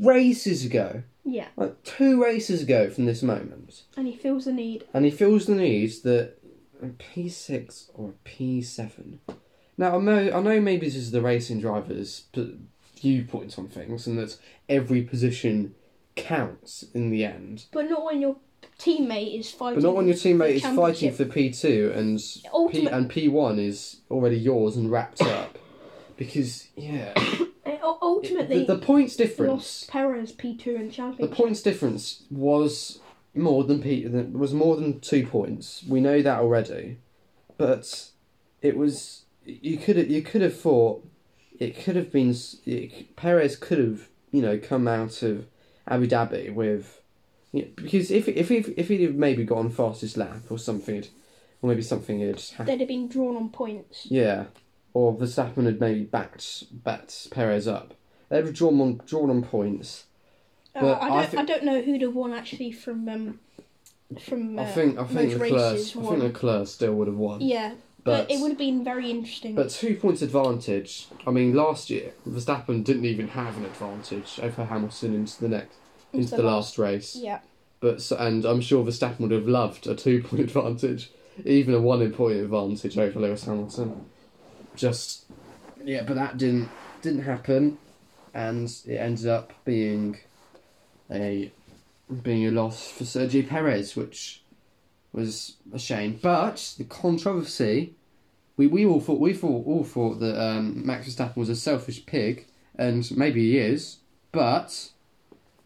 races 0.00 0.64
ago, 0.64 1.02
Yeah. 1.24 1.48
like 1.56 1.82
two 1.84 2.22
races 2.22 2.62
ago 2.62 2.90
from 2.90 3.06
this 3.06 3.22
moment, 3.22 3.82
And 3.96 4.06
he 4.06 4.14
feels 4.16 4.44
the 4.46 4.52
need. 4.52 4.84
and 4.92 5.04
he 5.04 5.10
feels 5.10 5.46
the 5.46 5.54
need 5.54 5.92
that 6.04 6.34
a 6.82 6.88
P 6.88 7.28
six 7.28 7.90
or 7.94 8.10
a 8.10 8.12
P 8.24 8.62
seven. 8.62 9.20
Now 9.78 9.98
I 9.98 10.00
know 10.00 10.30
I 10.32 10.40
know 10.40 10.60
maybe 10.60 10.86
this 10.86 10.96
is 10.96 11.10
the 11.10 11.20
racing 11.20 11.60
drivers' 11.60 12.24
viewpoint 13.00 13.58
on 13.58 13.68
things, 13.68 14.06
and 14.06 14.18
that 14.18 14.36
every 14.68 15.02
position 15.02 15.74
counts 16.14 16.84
in 16.94 17.10
the 17.10 17.24
end. 17.24 17.66
But 17.72 17.88
not 17.90 18.04
when 18.04 18.20
your 18.20 18.36
teammate 18.78 19.38
is 19.38 19.50
fighting. 19.50 19.80
But 19.80 19.86
not 19.86 19.96
when 19.96 20.06
your 20.06 20.16
for 20.16 20.28
teammate 20.28 20.54
is 20.54 20.62
fighting 20.62 21.12
for 21.12 21.24
P 21.24 21.50
two 21.50 21.92
and 21.94 22.18
P, 22.70 22.86
and 22.86 23.10
P1 23.10 23.58
is 23.58 24.00
already 24.10 24.38
yours 24.38 24.76
and 24.76 24.90
wrapped 24.90 25.22
up. 25.22 25.58
Because 26.16 26.68
yeah, 26.76 27.12
ultimately, 28.02 28.64
the, 28.64 28.76
the 28.76 28.78
points 28.78 29.12
lost 29.12 29.18
difference. 29.18 29.86
Perez 29.88 30.32
P 30.32 30.56
two 30.56 30.74
in 30.74 30.88
The 30.88 30.92
championship. 30.92 31.36
points 31.36 31.62
difference 31.62 32.22
was 32.30 33.00
more 33.36 33.64
than 33.64 33.82
P 33.82 34.04
than- 34.06 34.32
was 34.38 34.52
more 34.54 34.76
than 34.76 35.00
two 35.00 35.26
points. 35.26 35.84
We 35.88 36.00
know 36.00 36.22
that 36.22 36.40
already, 36.40 36.98
but 37.56 38.10
it 38.62 38.76
was 38.76 39.24
you 39.44 39.76
could 39.78 39.96
have 39.96 40.10
you 40.10 40.22
could 40.22 40.42
have 40.42 40.58
thought 40.58 41.06
it 41.58 41.78
could 41.82 41.96
have 41.96 42.10
been 42.12 42.34
it, 42.64 43.16
Perez 43.16 43.56
could 43.56 43.78
have 43.78 44.08
you 44.30 44.42
know 44.42 44.58
come 44.58 44.88
out 44.88 45.22
of 45.22 45.46
Abu 45.88 46.06
Dhabi 46.06 46.52
with 46.52 47.00
you 47.52 47.62
know, 47.62 47.68
because 47.76 48.10
if 48.10 48.28
if 48.28 48.48
he 48.48 48.56
if 48.76 48.88
he'd 48.88 49.02
have 49.02 49.14
maybe 49.14 49.44
gone 49.44 49.70
fastest 49.70 50.16
lap 50.16 50.42
or 50.50 50.58
something, 50.58 51.04
or 51.62 51.68
maybe 51.68 51.82
something 51.82 52.20
had 52.20 52.40
happened. 52.40 52.68
They'd 52.68 52.80
have 52.80 52.88
been 52.88 53.08
drawn 53.08 53.36
on 53.36 53.50
points. 53.50 54.06
Yeah, 54.10 54.46
or 54.92 55.16
Verstappen 55.16 55.66
had 55.66 55.80
maybe 55.80 56.04
backed 56.04 56.64
backed 56.84 57.30
Perez 57.30 57.68
up. 57.68 57.94
They'd 58.28 58.44
have 58.44 58.54
drawn 58.54 58.80
on 58.80 59.00
drawn 59.06 59.30
on 59.30 59.42
points. 59.42 60.05
Uh, 60.76 60.80
But 60.80 61.02
I 61.02 61.06
I 61.06 61.08
don't. 61.08 61.18
I, 61.18 61.26
thi- 61.26 61.46
don't 61.46 61.64
know 61.64 61.80
who'd 61.80 62.02
have 62.02 62.14
won 62.14 62.32
actually 62.34 62.72
from 62.72 63.08
um, 63.08 63.40
from. 64.20 64.58
Uh, 64.58 64.62
I 64.62 64.66
think 64.66 64.98
I 64.98 65.04
think 65.04 65.32
Leclerc 65.32 65.74
I 65.74 65.76
think 65.78 66.22
Leclerc 66.22 66.68
still 66.68 66.94
would 66.94 67.08
have 67.08 67.16
won. 67.16 67.40
Yeah, 67.40 67.74
but, 68.04 68.30
it 68.30 68.40
would 68.40 68.50
have 68.50 68.58
been 68.58 68.84
very 68.84 69.10
interesting. 69.10 69.54
But 69.56 69.70
two 69.70 69.96
points 69.96 70.22
advantage. 70.22 71.08
I 71.26 71.30
mean, 71.30 71.54
last 71.54 71.90
year 71.90 72.12
Verstappen 72.28 72.84
didn't 72.84 73.04
even 73.04 73.28
have 73.28 73.56
an 73.56 73.64
advantage 73.64 74.38
over 74.40 74.64
Hamilton 74.64 75.14
into 75.14 75.40
the 75.40 75.48
next 75.48 75.76
into 76.12 76.36
the 76.36 76.42
last 76.42 76.78
race. 76.78 77.16
Yeah, 77.16 77.40
But 77.80 78.00
so, 78.00 78.16
and 78.16 78.44
I'm 78.44 78.60
sure 78.60 78.84
Verstappen 78.84 79.20
would 79.20 79.32
have 79.32 79.48
loved 79.48 79.86
a 79.86 79.94
two 79.96 80.22
point 80.22 80.40
advantage, 80.44 81.10
even 81.44 81.74
a 81.74 81.80
one 81.80 82.08
point 82.12 82.36
advantage 82.36 82.96
over 82.96 83.18
Lewis 83.18 83.44
Hamilton. 83.44 84.06
Just 84.76 85.24
yeah, 85.84 86.02
but 86.02 86.14
that 86.14 86.38
didn't 86.38 86.68
didn't 87.02 87.22
happen, 87.22 87.78
and 88.34 88.72
it 88.86 88.96
ended 88.96 89.26
up 89.26 89.52
being 89.64 90.18
a 91.10 91.50
being 92.22 92.46
a 92.46 92.50
loss 92.50 92.90
for 92.90 93.04
Sergio 93.04 93.46
Perez, 93.48 93.96
which 93.96 94.42
was 95.12 95.56
a 95.72 95.78
shame. 95.78 96.18
But 96.22 96.74
the 96.78 96.84
controversy, 96.84 97.94
we, 98.56 98.66
we 98.66 98.86
all 98.86 99.00
thought 99.00 99.20
we 99.20 99.32
thought 99.32 99.66
all 99.66 99.84
thought 99.84 100.20
that 100.20 100.40
um, 100.40 100.86
Max 100.86 101.08
Verstappen 101.08 101.36
was 101.36 101.48
a 101.48 101.56
selfish 101.56 102.06
pig, 102.06 102.46
and 102.76 103.10
maybe 103.16 103.40
he 103.50 103.58
is. 103.58 103.98
But 104.32 104.90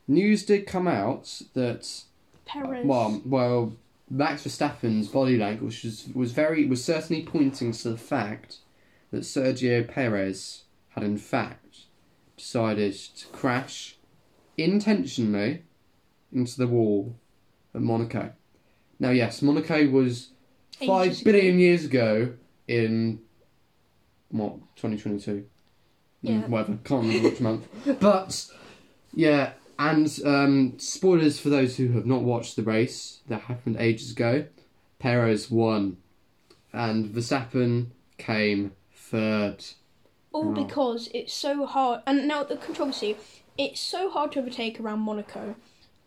news 0.06 0.44
did 0.44 0.66
come 0.66 0.88
out 0.88 1.42
that 1.54 2.02
Perez. 2.46 2.86
well, 2.86 3.20
well, 3.24 3.72
Max 4.08 4.44
Verstappen's 4.44 5.08
body 5.08 5.36
language 5.36 5.84
was, 5.84 6.08
was 6.14 6.32
very 6.32 6.66
was 6.66 6.84
certainly 6.84 7.22
pointing 7.22 7.72
to 7.72 7.90
the 7.90 7.98
fact 7.98 8.58
that 9.10 9.22
Sergio 9.22 9.86
Perez 9.86 10.64
had 10.90 11.04
in 11.04 11.18
fact 11.18 11.80
decided 12.36 12.94
to 12.94 13.26
crash 13.28 13.96
intentionally 14.56 15.62
into 16.32 16.56
the 16.56 16.66
wall 16.66 17.16
at 17.74 17.80
Monaco. 17.80 18.32
Now, 18.98 19.10
yes, 19.10 19.42
Monaco 19.42 19.88
was 19.88 20.30
five 20.86 21.22
billion 21.24 21.58
years 21.58 21.84
ago 21.84 22.34
in 22.68 23.20
what 24.30 24.56
twenty 24.76 24.98
twenty 24.98 25.20
two. 25.20 25.46
Yeah. 26.22 26.40
Whatever, 26.40 26.78
can't 26.84 27.06
remember 27.06 27.30
which 27.30 27.40
month. 27.40 27.66
But 28.00 28.46
yeah, 29.14 29.52
and 29.78 30.20
um, 30.24 30.78
spoilers 30.78 31.40
for 31.40 31.48
those 31.48 31.76
who 31.76 31.92
have 31.92 32.04
not 32.04 32.22
watched 32.22 32.56
the 32.56 32.62
race 32.62 33.20
that 33.28 33.42
happened 33.42 33.76
ages 33.78 34.12
ago. 34.12 34.46
Perez 34.98 35.50
won, 35.50 35.96
and 36.72 37.06
Verstappen 37.06 37.86
came 38.18 38.72
third. 38.94 39.64
All 40.32 40.52
because 40.52 41.08
it's 41.12 41.32
so 41.32 41.66
hard. 41.66 42.02
And 42.06 42.28
now 42.28 42.44
the 42.44 42.56
controversy, 42.56 43.16
it's 43.64 43.80
so 43.80 44.10
hard 44.10 44.32
to 44.32 44.38
overtake 44.40 44.80
around 44.80 45.00
Monaco, 45.00 45.54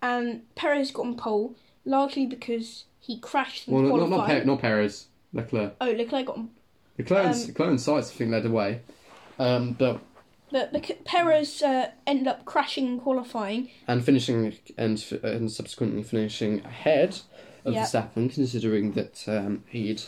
and 0.02 0.42
Perez 0.56 0.92
got 0.92 1.06
on 1.06 1.16
pole 1.16 1.56
largely 1.86 2.26
because 2.26 2.86
he 3.00 3.20
crashed 3.20 3.68
in 3.68 3.74
Well, 3.74 3.84
not 3.84 3.90
qualifying. 3.90 4.18
not, 4.20 4.28
per- 4.28 4.44
not 4.46 4.62
Perez, 4.62 5.08
Leclerc. 5.34 5.76
Oh, 5.82 5.92
Leclerc 5.92 6.26
got 6.28 6.38
on, 6.38 6.50
Leclerc, 6.98 7.26
Um, 7.26 7.32
Leclerc 7.48 7.70
and 7.70 7.80
Sainz, 7.80 8.00
I 8.12 8.16
think 8.16 8.32
led 8.32 8.44
the 8.44 8.52
way. 8.52 8.82
Um, 9.40 9.74
but 9.74 10.00
but 10.52 10.72
Lec- 10.74 11.04
Perez 11.06 11.62
uh, 11.64 11.90
ended 12.06 12.28
up 12.28 12.46
crashing 12.46 12.86
in 12.88 13.00
qualifying. 13.00 13.70
and 13.88 14.04
finishing 14.06 14.54
and 14.78 15.04
and 15.24 15.52
subsequently 15.52 16.04
finishing 16.04 16.60
ahead 16.66 17.20
of 17.66 17.74
Yeah. 17.74 17.84
Verstappen, 17.84 18.32
considering 18.34 18.92
that 18.94 19.24
um, 19.28 19.64
he'd 19.68 20.02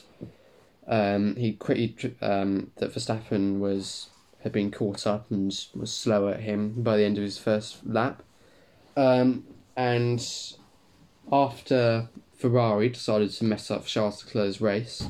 um, 0.88 1.36
he 1.36 1.53
quit 1.53 2.15
um, 2.21 2.71
that 2.77 2.93
Verstappen 2.93 3.60
was 3.60 4.10
had 4.45 4.51
been 4.51 4.69
caught 4.69 5.08
up 5.08 5.31
and 5.31 5.47
was 5.73 5.91
slower 5.91 6.29
at 6.36 6.41
him 6.41 6.84
by 6.84 6.95
the 6.97 7.03
end 7.03 7.17
of 7.17 7.23
his 7.23 7.39
first 7.39 7.84
lap, 7.84 8.21
um, 8.95 9.43
and 9.75 10.23
after 11.31 12.10
Ferrari 12.38 12.89
decided 12.89 13.31
to 13.31 13.43
mess 13.43 13.71
up 13.71 13.88
Charles 13.88 14.23
Leclerc's 14.23 14.62
race 14.62 15.08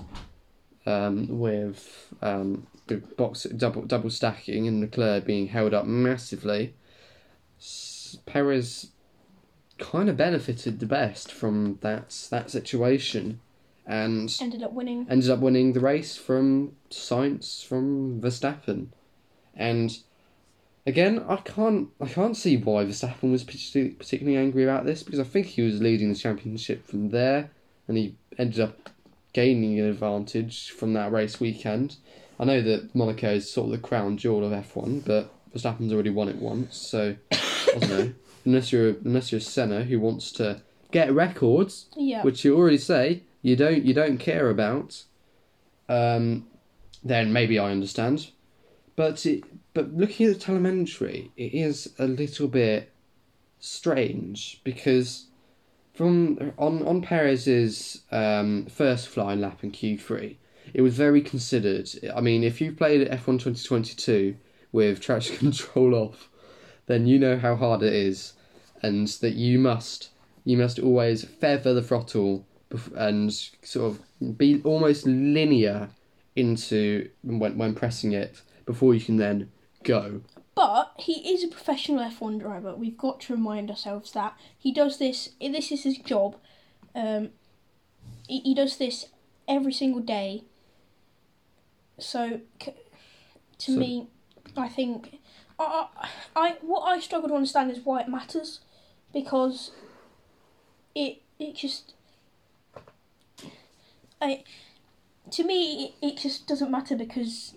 um, 0.86 1.28
with 1.28 2.14
um, 2.22 2.66
the 2.88 2.96
box 2.96 3.44
double 3.44 3.82
double 3.82 4.10
stacking 4.10 4.70
and 4.70 4.80
Leclerc 4.80 5.26
being 5.26 5.48
held 5.48 5.74
up 5.74 5.86
massively. 5.86 6.74
Perez 8.26 8.92
kind 9.78 10.08
of 10.08 10.16
benefited 10.16 10.80
the 10.80 10.86
best 10.86 11.30
from 11.30 11.78
that 11.82 12.28
that 12.32 12.50
situation, 12.50 13.42
and 13.86 14.34
Ended 14.40 14.64
up 14.64 14.72
winning. 14.72 15.06
ended 15.10 15.30
up 15.30 15.40
winning 15.40 15.74
the 15.74 15.82
race 15.82 16.16
from 16.16 16.78
Sainz 16.90 17.66
from 17.66 18.22
Verstappen, 18.22 18.88
and 19.56 19.98
again 20.86 21.24
I 21.28 21.38
can't 21.38 21.90
I 22.00 22.08
can't 22.08 22.36
see 22.38 22.58
why 22.58 22.86
Verstappen 22.86 23.32
was 23.32 23.44
particularly, 23.44 24.38
angry 24.38 24.64
about 24.64 24.86
this 24.86 25.04
because 25.04 25.20
I 25.20 25.24
think 25.24 25.48
he 25.48 25.62
was 25.62 25.82
leading 25.82 26.10
the 26.10 26.16
championship 26.20 26.86
from 26.86 27.10
there 27.10 27.52
and 27.88 27.98
he 27.98 28.16
ended 28.38 28.60
up 28.60 28.90
gaining 29.34 29.80
an 29.80 29.86
advantage 29.88 30.70
from 30.72 30.94
that 30.94 31.12
race 31.12 31.40
weekend. 31.40 31.98
I 32.40 32.46
know 32.46 32.62
that 32.62 32.94
Monaco 32.96 33.34
is 33.36 33.52
sort 33.52 33.66
of 33.66 33.72
the 33.72 33.88
crown 33.88 34.18
jewel 34.18 34.46
of 34.46 34.52
F1, 34.52 35.06
but 35.06 35.32
Verstappen's 35.54 35.94
already 35.94 36.10
won 36.10 36.28
it 36.30 36.38
once, 36.38 36.78
so 36.78 37.16
I 37.32 37.80
don't 37.80 37.90
know. 37.90 38.14
Unless 38.46 38.72
you're 38.72 38.96
unless 39.04 39.32
you're 39.32 39.42
Senna 39.42 39.84
who 39.84 40.00
wants 40.00 40.32
to 40.34 40.62
get 40.92 41.12
records, 41.14 41.86
Yeah. 41.96 42.24
which 42.24 42.44
you 42.46 42.56
already 42.58 42.78
say 42.78 43.24
you 43.42 43.56
don't 43.56 43.84
you 43.84 43.94
don't 43.94 44.18
care 44.18 44.50
about, 44.50 45.04
um, 45.90 46.48
then 47.04 47.32
maybe 47.34 47.58
I 47.60 47.72
understand. 47.72 48.32
But 48.96 49.26
it, 49.26 49.44
but 49.74 49.94
looking 49.94 50.28
at 50.28 50.34
the 50.34 50.40
telemetry, 50.40 51.32
it 51.36 51.54
is 51.54 51.94
a 52.00 52.08
little 52.08 52.48
bit 52.48 52.92
strange 53.60 54.62
because 54.64 55.26
from 55.94 56.54
on 56.58 56.86
on 56.86 57.02
Perez's 57.02 58.04
um, 58.12 58.68
first 58.68 59.08
flying 59.08 59.42
lap 59.42 59.64
in 59.64 59.72
Q 59.72 59.98
three, 59.98 60.38
it 60.74 60.82
was 60.82 60.96
very 60.96 61.22
considered. 61.22 61.90
I 62.16 62.22
mean, 62.22 62.44
if 62.44 62.62
you've 62.62 62.78
played 62.78 63.08
F 63.08 63.28
one 63.28 63.38
twenty 63.38 63.64
twenty 63.64 63.96
two 63.96 64.38
with 64.72 65.02
traction 65.02 65.38
control 65.40 65.94
off, 65.94 66.30
then 66.86 67.06
you 67.06 67.20
know 67.20 67.38
how 67.38 67.56
hard 67.56 67.84
it 67.84 67.94
is, 67.94 68.34
and 68.82 69.08
that 69.08 69.34
you 69.34 69.60
must 69.60 70.10
you 70.46 70.58
must 70.58 70.80
always 70.80 71.26
feather 71.26 71.74
the 71.74 71.82
throttle 71.82 72.46
and 72.96 73.34
sort 73.62 73.92
of 73.92 74.38
be 74.38 74.62
almost 74.64 75.06
linear 75.06 75.90
into 76.36 77.10
when 77.24 77.58
when 77.58 77.74
pressing 77.74 78.14
it 78.14 78.42
before 78.66 78.94
you 78.94 79.02
can 79.02 79.18
then 79.18 79.52
go. 79.84 80.22
But 80.56 80.94
he 80.98 81.34
is 81.34 81.44
a 81.44 81.48
professional 81.48 82.00
F1 82.00 82.40
driver. 82.40 82.76
We've 82.76 82.98
got 82.98 83.20
to 83.22 83.34
remind 83.34 83.70
ourselves 83.70 84.12
that 84.14 84.36
he 84.58 84.72
does 84.72 84.98
this. 85.00 85.30
This 85.42 85.72
is 85.72 85.84
his 85.84 85.98
job. 85.98 86.38
Um, 86.96 87.30
he, 88.28 88.40
he 88.40 88.56
does 88.56 88.78
this 88.78 89.08
every 89.48 89.74
single 89.74 90.02
day. 90.02 90.44
So, 92.00 92.40
c- 92.62 92.72
to 93.60 93.72
So- 93.74 93.78
me, 93.80 94.08
I 94.56 94.70
think 94.70 95.20
I, 95.60 95.88
I, 95.98 96.10
I 96.36 96.56
what 96.62 96.82
I 96.84 97.00
struggle 97.00 97.30
to 97.30 97.36
understand 97.36 97.72
is 97.72 97.80
why 97.84 98.02
it 98.02 98.08
matters, 98.08 98.62
because 99.14 99.72
it 100.94 101.22
it 101.40 101.56
just 101.56 101.94
I 104.22 104.44
to 105.32 105.44
me 105.44 105.86
it, 106.02 106.08
it 106.08 106.18
just 106.18 106.48
doesn't 106.48 106.72
matter 106.72 106.96
because 106.96 107.56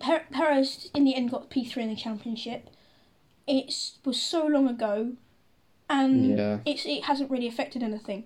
Per- 0.00 0.24
Perez 0.32 0.90
in 0.94 1.04
the 1.04 1.14
end 1.14 1.30
got 1.30 1.50
P 1.50 1.64
three 1.64 1.82
in 1.84 1.90
the 1.90 1.96
championship. 1.96 2.68
It 3.46 3.66
was 4.04 4.20
so 4.20 4.46
long 4.46 4.68
ago, 4.68 5.12
and 5.88 6.38
Yeah. 6.38 6.58
it's 6.64 6.84
it 6.86 7.04
hasn't 7.04 7.30
really 7.30 7.46
affected 7.48 7.82
anything. 7.82 8.24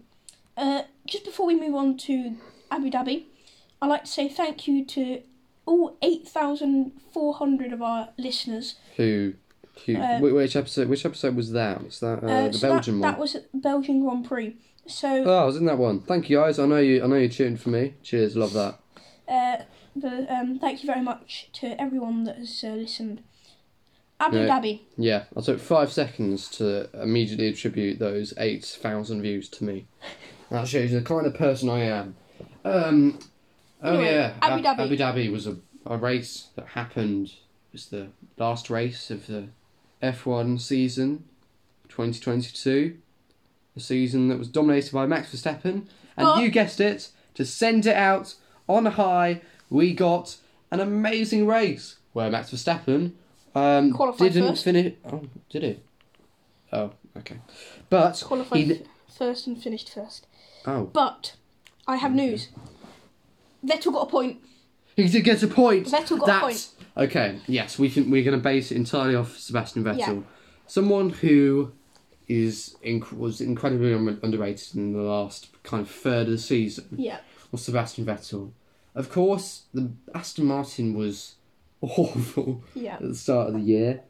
Uh, 0.56 0.82
just 1.06 1.24
before 1.24 1.46
we 1.46 1.56
move 1.58 1.74
on 1.74 1.96
to 1.98 2.36
Abu 2.70 2.90
Dhabi, 2.90 3.24
I'd 3.82 3.88
like 3.88 4.04
to 4.04 4.10
say 4.10 4.28
thank 4.28 4.68
you 4.68 4.84
to 4.86 5.22
all 5.66 5.96
eight 6.02 6.28
thousand 6.28 6.92
four 7.12 7.34
hundred 7.34 7.72
of 7.72 7.80
our 7.82 8.10
listeners. 8.18 8.76
Who, 8.96 9.34
Uh, 9.88 10.18
which 10.20 10.54
episode? 10.54 10.88
Which 10.88 11.04
episode 11.04 11.34
was 11.34 11.50
that? 11.52 11.82
Was 11.82 11.98
that 12.00 12.22
uh, 12.22 12.26
Uh, 12.26 12.48
the 12.48 12.58
so 12.58 12.68
Belgian 12.68 13.00
that, 13.00 13.06
one? 13.06 13.12
that 13.12 13.18
was 13.20 13.32
the 13.32 13.44
Belgian 13.54 14.04
Grand 14.04 14.24
Prix. 14.26 14.56
So 14.86 15.24
Oh, 15.24 15.38
I 15.42 15.44
was 15.44 15.56
in 15.56 15.64
that 15.64 15.78
one. 15.78 16.00
Thank 16.00 16.28
you 16.30 16.36
guys. 16.38 16.58
I 16.58 16.66
know 16.66 16.76
you. 16.78 17.02
I 17.02 17.06
know 17.06 17.16
you 17.16 17.28
tuned 17.28 17.60
for 17.60 17.70
me. 17.70 17.94
Cheers. 18.02 18.36
Love 18.36 18.52
that. 18.52 18.78
The, 19.96 20.32
um, 20.32 20.58
thank 20.58 20.82
you 20.82 20.86
very 20.86 21.02
much 21.02 21.48
to 21.54 21.80
everyone 21.80 22.24
that 22.24 22.36
has 22.38 22.62
uh, 22.64 22.68
listened. 22.68 23.22
Abu 24.20 24.38
No. 24.38 24.48
Dhabi. 24.48 24.80
Yeah, 24.96 25.24
I 25.36 25.40
took 25.40 25.58
five 25.60 25.92
seconds 25.92 26.48
to 26.50 26.88
immediately 27.02 27.48
attribute 27.48 27.98
those 27.98 28.32
eight 28.38 28.64
thousand 28.64 29.22
views 29.22 29.48
to 29.50 29.64
me. 29.64 29.86
That 30.50 30.68
shows 30.68 30.92
you 30.92 31.00
the 31.00 31.04
kind 31.04 31.26
of 31.26 31.34
person 31.34 31.68
I 31.70 31.80
am. 31.80 32.14
Um. 32.64 33.18
Oh 33.82 33.88
Anyway, 33.94 34.12
yeah, 34.12 34.34
Abu 34.40 34.62
Dhabi. 34.62 34.78
Abu 34.78 34.96
Dhabi 34.96 35.32
was 35.32 35.46
a, 35.46 35.56
a 35.86 35.96
race 35.96 36.48
that 36.54 36.66
happened. 36.68 37.28
It 37.28 37.72
was 37.72 37.86
the 37.86 38.08
last 38.36 38.70
race 38.70 39.10
of 39.10 39.26
the 39.26 39.48
F 40.00 40.26
one 40.26 40.58
season, 40.58 41.24
twenty 41.88 42.20
twenty 42.20 42.52
two. 42.52 42.98
A 43.74 43.80
season 43.80 44.28
that 44.28 44.38
was 44.38 44.46
dominated 44.48 44.92
by 44.92 45.06
Max 45.06 45.34
Verstappen, 45.34 45.86
and 46.16 46.26
But- 46.26 46.42
you 46.42 46.50
guessed 46.50 46.80
it. 46.80 47.08
To 47.34 47.44
send 47.44 47.84
it 47.86 47.96
out 47.96 48.34
on 48.68 48.86
high, 48.86 49.40
we 49.70 49.92
got 49.94 50.36
an 50.70 50.80
amazing 50.80 51.46
race 51.46 51.96
where 52.12 52.30
Max 52.30 52.50
Verstappen 52.50 53.12
um, 53.54 53.92
Qualified 53.92 54.32
didn't 54.32 54.50
first. 54.50 54.64
finish. 54.64 54.94
Oh, 55.10 55.22
did 55.50 55.62
he? 55.62 55.80
Oh, 56.72 56.90
okay. 57.18 57.36
But 57.90 58.22
Qualified 58.24 58.66
he. 58.66 58.82
first 59.16 59.46
and 59.46 59.60
finished 59.62 59.92
first. 59.94 60.26
Oh, 60.66 60.84
But 60.92 61.36
I 61.86 61.96
have 61.96 62.14
news. 62.14 62.48
Vettel 63.64 63.92
got 63.92 64.08
a 64.08 64.10
point. 64.10 64.38
he 64.96 65.08
did 65.08 65.22
get 65.24 65.42
a 65.42 65.46
point. 65.48 65.86
Vettel 65.86 66.18
got 66.18 66.28
a 66.28 66.46
That's 66.48 66.72
okay. 66.96 67.38
Yes, 67.46 67.78
we 67.78 67.88
think 67.88 68.10
we're 68.10 68.24
going 68.24 68.36
to 68.38 68.42
base 68.42 68.70
it 68.72 68.76
entirely 68.76 69.14
off 69.14 69.36
Sebastian 69.38 69.84
Vettel, 69.84 69.98
Yeah. 69.98 70.14
someone 70.66 71.10
who 71.10 71.72
is 72.26 72.76
inc- 72.84 73.12
was 73.12 73.40
incredibly 73.40 73.92
un- 73.94 74.18
underrated 74.22 74.74
in 74.74 74.92
the 74.94 75.02
last 75.02 75.48
kind 75.62 75.82
of 75.82 75.90
third 75.90 76.22
of 76.26 76.32
the 76.32 76.38
season. 76.38 76.86
Yeah. 76.96 77.18
Was 77.52 77.62
Sebastian 77.62 78.04
Vettel? 78.06 78.50
Of 78.94 79.10
course, 79.10 79.64
the 79.74 79.90
Aston 80.14 80.46
Martin 80.46 80.94
was 80.94 81.34
awful. 81.80 82.62
Yeah. 82.74 82.94
at 82.94 83.02
the 83.02 83.14
start 83.14 83.48
of 83.48 83.54
the 83.54 83.60
year. 83.60 84.02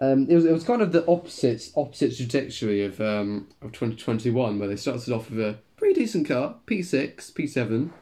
Um, 0.00 0.26
it 0.28 0.34
was 0.34 0.44
it 0.44 0.52
was 0.52 0.64
kind 0.64 0.82
of 0.82 0.92
the 0.92 1.06
opposite 1.06 1.70
opposite 1.76 2.16
trajectory 2.16 2.84
of 2.84 3.00
um, 3.00 3.48
of 3.62 3.72
twenty 3.72 3.96
twenty 3.96 4.30
one, 4.30 4.58
where 4.58 4.68
they 4.68 4.76
started 4.76 5.12
off 5.12 5.30
with 5.30 5.40
a 5.40 5.58
pretty 5.76 5.94
decent 6.00 6.26
car, 6.26 6.56
P 6.66 6.82
six, 6.82 7.30
P 7.30 7.46
seven, 7.46 7.92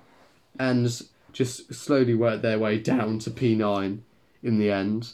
and 0.59 1.03
just 1.33 1.73
slowly 1.75 2.15
worked 2.15 2.43
their 2.43 2.59
way 2.59 2.79
down 2.79 3.19
to 3.21 3.31
P 3.31 3.55
nine 3.55 4.05
in 4.43 4.59
the 4.59 4.71
end. 4.71 5.13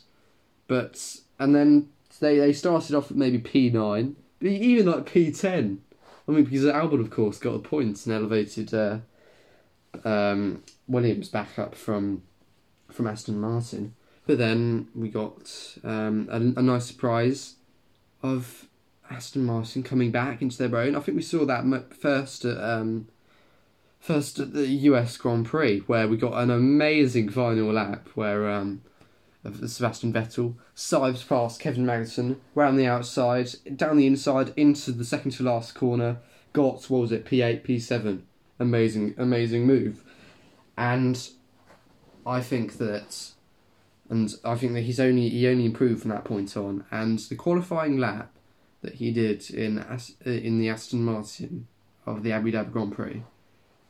But 0.68 1.16
and 1.38 1.54
then 1.54 1.88
they 2.20 2.38
they 2.38 2.52
started 2.52 2.94
off 2.94 3.10
at 3.10 3.16
maybe 3.16 3.38
P 3.38 3.70
nine, 3.70 4.16
even 4.40 4.86
like 4.86 5.06
P 5.12 5.32
ten. 5.32 5.82
I 6.28 6.32
mean, 6.32 6.44
because 6.44 6.64
Albon, 6.64 7.00
of 7.00 7.10
course, 7.10 7.38
got 7.38 7.54
the 7.54 7.58
points 7.68 8.06
and 8.06 8.14
elevated 8.14 8.72
uh, 8.74 8.98
um, 10.04 10.62
Williams 10.88 11.28
back 11.28 11.58
up 11.58 11.74
from 11.74 12.22
from 12.90 13.06
Aston 13.06 13.40
Martin. 13.40 13.94
But 14.26 14.38
then 14.38 14.88
we 14.94 15.08
got 15.08 15.78
um, 15.84 16.28
a, 16.30 16.36
a 16.36 16.62
nice 16.62 16.86
surprise 16.86 17.56
of 18.22 18.66
Aston 19.10 19.44
Martin 19.44 19.82
coming 19.82 20.10
back 20.10 20.42
into 20.42 20.58
their 20.58 20.78
own. 20.78 20.94
I 20.94 21.00
think 21.00 21.16
we 21.16 21.22
saw 21.22 21.44
that 21.46 21.94
first 21.94 22.44
at 22.44 22.62
um, 22.62 23.08
first 24.00 24.38
at 24.38 24.52
the 24.52 24.66
US 24.66 25.16
Grand 25.16 25.46
Prix 25.46 25.80
where 25.80 26.08
we 26.08 26.16
got 26.16 26.34
an 26.34 26.50
amazing 26.50 27.30
final 27.30 27.72
lap 27.72 28.08
where 28.14 28.50
um, 28.50 28.82
Sebastian 29.66 30.12
Vettel 30.12 30.54
scythes 30.74 31.22
past 31.22 31.60
Kevin 31.60 31.86
Magnussen 31.86 32.36
round 32.54 32.78
the 32.78 32.86
outside, 32.86 33.50
down 33.76 33.96
the 33.96 34.06
inside 34.06 34.52
into 34.56 34.92
the 34.92 35.04
second 35.04 35.30
to 35.32 35.42
last 35.42 35.74
corner. 35.74 36.18
Got 36.52 36.90
what 36.90 37.00
was 37.00 37.12
it 37.12 37.24
P 37.24 37.42
eight 37.42 37.64
P 37.64 37.78
seven? 37.78 38.26
Amazing, 38.58 39.14
amazing 39.16 39.66
move, 39.66 40.02
and 40.78 41.28
I 42.24 42.40
think 42.40 42.78
that 42.78 43.32
and 44.08 44.32
I 44.44 44.54
think 44.54 44.72
that 44.72 44.82
he's 44.82 45.00
only 45.00 45.28
he 45.28 45.46
only 45.48 45.66
improved 45.66 46.02
from 46.02 46.10
that 46.12 46.24
point 46.24 46.56
on. 46.56 46.84
And 46.90 47.18
the 47.18 47.34
qualifying 47.34 47.98
lap 47.98 48.30
that 48.80 48.94
he 48.94 49.12
did 49.12 49.50
in 49.50 49.80
uh, 49.80 49.98
in 50.24 50.58
the 50.58 50.70
Aston 50.70 51.04
Martin 51.04 51.66
of 52.06 52.22
the 52.22 52.32
Abu 52.32 52.52
Dhabi 52.52 52.72
Grand 52.72 52.92
Prix 52.92 53.22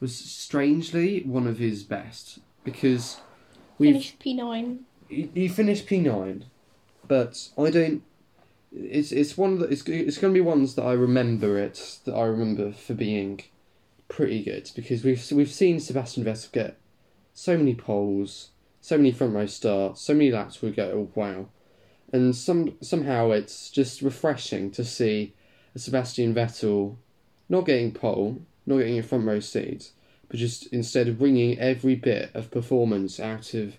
was 0.00 0.16
strangely 0.16 1.22
one 1.24 1.46
of 1.46 1.58
his 1.58 1.82
best 1.82 2.38
because 2.64 3.20
we've 3.76 3.92
Finished 3.92 4.18
P 4.18 4.34
nine. 4.34 4.80
he, 5.08 5.30
he 5.34 5.48
finished 5.48 5.86
P 5.86 6.00
nine, 6.00 6.46
but 7.06 7.50
I 7.58 7.70
don't. 7.70 8.02
It's 8.72 9.12
it's 9.12 9.36
one 9.36 9.58
the, 9.58 9.66
it's 9.66 9.86
it's 9.86 10.18
going 10.18 10.32
to 10.32 10.38
be 10.38 10.40
ones 10.40 10.74
that 10.74 10.84
I 10.84 10.92
remember 10.92 11.58
it 11.58 11.98
that 12.06 12.14
I 12.14 12.24
remember 12.24 12.72
for 12.72 12.94
being 12.94 13.42
pretty 14.08 14.42
good 14.42 14.70
because 14.74 15.04
we've 15.04 15.24
we've 15.32 15.50
seen 15.50 15.80
Sebastian 15.80 16.24
Vettel 16.24 16.50
get 16.50 16.78
so 17.38 17.56
many 17.56 17.72
poles, 17.72 18.50
so 18.80 18.96
many 18.96 19.12
front 19.12 19.32
row 19.32 19.46
starts, 19.46 20.00
so 20.00 20.12
many 20.12 20.32
laps 20.32 20.60
we 20.60 20.72
go 20.72 20.90
oh, 20.92 21.10
wow, 21.14 21.46
and 22.12 22.34
some 22.34 22.76
somehow 22.80 23.30
it's 23.30 23.70
just 23.70 24.02
refreshing 24.02 24.72
to 24.72 24.84
see 24.84 25.32
a 25.72 25.78
Sebastian 25.78 26.34
Vettel 26.34 26.96
not 27.48 27.64
getting 27.64 27.92
pole, 27.92 28.42
not 28.66 28.78
getting 28.78 28.98
a 28.98 29.04
front 29.04 29.24
row 29.24 29.38
seat, 29.38 29.92
but 30.28 30.36
just 30.36 30.66
instead 30.72 31.06
of 31.06 31.20
bringing 31.20 31.56
every 31.60 31.94
bit 31.94 32.32
of 32.34 32.50
performance 32.50 33.20
out 33.20 33.54
of 33.54 33.76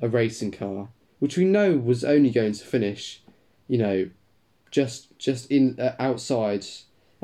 a 0.00 0.08
racing 0.08 0.52
car, 0.52 0.90
which 1.18 1.36
we 1.36 1.44
know 1.44 1.76
was 1.76 2.04
only 2.04 2.30
going 2.30 2.52
to 2.52 2.64
finish, 2.64 3.22
you 3.66 3.76
know, 3.76 4.08
just 4.70 5.18
just 5.18 5.50
in 5.50 5.80
uh, 5.80 5.96
outside, 5.98 6.64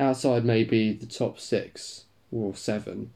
outside 0.00 0.44
maybe 0.44 0.92
the 0.92 1.06
top 1.06 1.38
six 1.38 2.06
or 2.32 2.56
seven, 2.56 3.12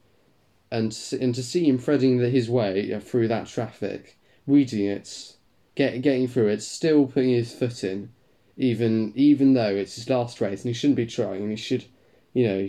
and 0.71 0.97
and 1.21 1.35
to 1.35 1.43
see 1.43 1.69
him 1.69 1.79
threading 1.79 2.19
the, 2.19 2.29
his 2.29 2.49
way 2.49 2.99
through 3.01 3.29
that 3.29 3.47
traffic, 3.47 4.19
reading 4.47 4.87
it, 4.87 5.35
get 5.75 6.01
getting 6.03 6.29
through 6.29 6.49
it, 6.49 6.63
still 6.63 7.07
putting 7.07 7.31
his 7.31 7.53
foot 7.53 7.83
in, 7.83 8.11
even 8.57 9.13
even 9.17 9.55
though 9.55 9.75
it's 9.75 9.97
his 9.97 10.09
last 10.09 10.41
race 10.41 10.63
and 10.63 10.69
he 10.69 10.75
shouldn't 10.75 10.97
be 10.97 11.07
trying 11.07 11.43
and 11.43 11.51
he 11.51 11.57
should, 11.57 11.85
you 12.33 12.47
know, 12.47 12.69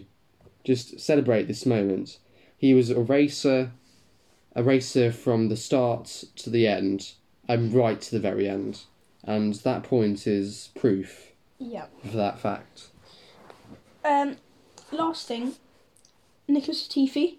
just 0.64 1.00
celebrate 1.00 1.48
this 1.48 1.66
moment. 1.66 2.18
He 2.58 2.74
was 2.74 2.90
a 2.90 3.00
racer, 3.00 3.72
a 4.56 4.64
racer 4.64 5.12
from 5.12 5.50
the 5.50 5.58
start 5.58 6.24
to 6.38 6.50
the 6.50 6.68
end, 6.68 7.14
and 7.48 7.74
right 7.74 8.00
to 8.02 8.12
the 8.12 8.20
very 8.20 8.48
end, 8.48 8.82
and 9.24 9.54
that 9.56 9.84
point 9.84 10.26
is 10.26 10.70
proof 10.80 11.32
for 12.10 12.18
that 12.18 12.40
fact. 12.40 12.88
Um, 14.04 14.38
last 14.92 15.28
thing, 15.28 15.54
Nicholas 16.48 16.88
Latifi 16.88 17.38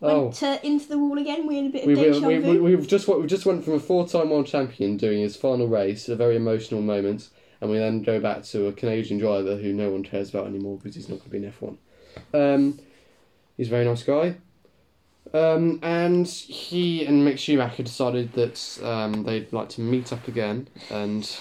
Oh, 0.00 0.24
went 0.24 0.42
uh, 0.42 0.58
into 0.62 0.88
the 0.88 0.98
wall 0.98 1.18
again. 1.18 1.46
We 1.46 1.56
had 1.56 1.66
a 1.66 1.68
bit 1.70 1.82
of 1.82 1.88
we, 1.88 1.94
deja 1.94 2.26
we, 2.26 2.38
vu. 2.38 2.62
we, 2.62 2.76
we've 2.76 2.86
just 2.86 3.08
we 3.08 3.26
just 3.26 3.46
went 3.46 3.64
from 3.64 3.74
a 3.74 3.80
four-time 3.80 4.30
world 4.30 4.46
champion 4.46 4.96
doing 4.96 5.20
his 5.20 5.36
final 5.36 5.66
race, 5.66 6.08
a 6.08 6.14
very 6.14 6.36
emotional 6.36 6.80
moment, 6.80 7.30
and 7.60 7.70
we 7.70 7.78
then 7.78 8.02
go 8.02 8.20
back 8.20 8.44
to 8.44 8.68
a 8.68 8.72
Canadian 8.72 9.18
driver 9.18 9.56
who 9.56 9.72
no 9.72 9.90
one 9.90 10.04
cares 10.04 10.30
about 10.30 10.46
anymore 10.46 10.76
because 10.76 10.94
he's 10.94 11.08
not 11.08 11.18
going 11.18 11.24
to 11.24 11.30
be 11.30 11.38
in 11.38 11.44
F 11.46 11.60
one. 11.60 11.78
Um, 12.32 12.78
he's 13.56 13.66
a 13.66 13.70
very 13.70 13.84
nice 13.84 14.04
guy, 14.04 14.36
um, 15.34 15.80
and 15.82 16.28
he 16.28 17.04
and 17.04 17.26
Mick 17.26 17.38
Schumacher 17.38 17.82
decided 17.82 18.32
that 18.34 18.78
um, 18.84 19.24
they'd 19.24 19.52
like 19.52 19.68
to 19.70 19.80
meet 19.80 20.12
up 20.12 20.28
again 20.28 20.68
and 20.90 21.36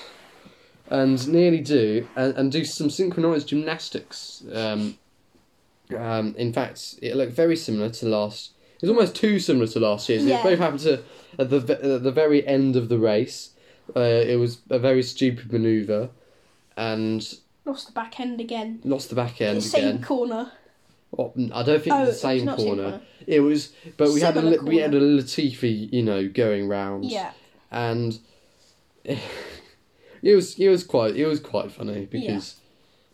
and 0.90 1.28
nearly 1.28 1.60
do 1.60 2.08
and, 2.16 2.34
and 2.36 2.52
do 2.52 2.66
some 2.66 2.90
synchronized 2.90 3.50
gymnastics. 3.50 4.44
Um, 4.52 4.98
um, 5.96 6.34
in 6.38 6.52
fact, 6.54 6.96
it 7.02 7.16
looked 7.16 7.34
very 7.34 7.56
similar 7.56 7.90
to 7.90 8.08
last. 8.08 8.52
It 8.76 8.82
was 8.84 8.90
almost 8.90 9.16
too 9.16 9.40
similar 9.40 9.68
to 9.68 9.80
last 9.80 10.08
year's. 10.10 10.24
Yeah. 10.26 10.40
It 10.40 10.44
both 10.44 10.60
happened 10.60 10.82
to 10.82 11.04
at 11.40 11.50
the 11.50 11.58
at 11.96 12.04
the 12.04 12.12
very 12.12 12.46
end 12.48 12.76
of 12.76 12.90
the 12.90 12.98
race. 13.00 13.52
Uh, 13.96 14.02
it 14.02 14.38
was 14.38 14.60
a 14.70 14.78
very 14.80 15.02
stupid 15.02 15.52
maneuver, 15.52 16.10
and 16.76 17.26
Lost 17.66 17.88
the 17.88 17.94
back 17.94 18.20
end 18.20 18.40
again. 18.40 18.80
lost 18.84 19.10
the 19.10 19.16
back 19.16 19.38
The 19.38 19.46
end 19.46 19.64
same 19.64 19.88
again. 19.88 20.04
corner. 20.04 20.52
Oh, 21.18 21.34
I 21.54 21.64
don't 21.64 21.82
think 21.82 21.96
Oh, 21.96 22.06
the 22.06 22.14
same 22.14 22.46
the 22.46 22.56
same 22.58 22.66
corner. 22.66 22.84
corner. 22.84 23.02
It 23.26 23.40
was, 23.40 23.72
but 23.98 24.12
we 24.12 24.20
had 24.22 24.36
a 24.38 24.42
Similar 24.42 24.64
we 24.64 24.78
had 24.78 24.94
a. 24.94 25.00
Latifi, 25.00 25.92
you 25.92 26.04
know, 26.04 26.28
going 26.28 26.68
round. 26.68 27.06
Yeah. 27.06 27.32
and 27.72 28.20
it 29.06 30.36
was 30.36 30.58
it 30.60 30.68
was 30.70 30.84
quite 30.84 31.16
it 31.16 31.26
was 31.26 31.40
quite 31.40 31.72
funny 31.72 32.06
because 32.06 32.56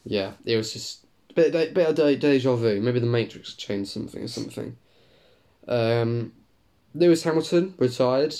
yeah, 0.03 0.34
it 0.45 0.57
was 0.57 0.74
just 0.74 1.02
bit 1.36 1.51
de- 1.51 1.71
bit 1.71 1.89
of 1.89 1.95
de- 1.95 2.15
deja 2.15 2.55
vu. 2.55 2.79
Maybe 2.81 2.99
the 2.99 3.05
Matrix 3.05 3.53
changed 3.53 3.91
something 3.91 4.23
or 4.23 4.27
something. 4.27 4.77
Um, 5.67 6.34
Lewis 6.93 7.23
Hamilton 7.23 7.73
retired. 7.77 8.36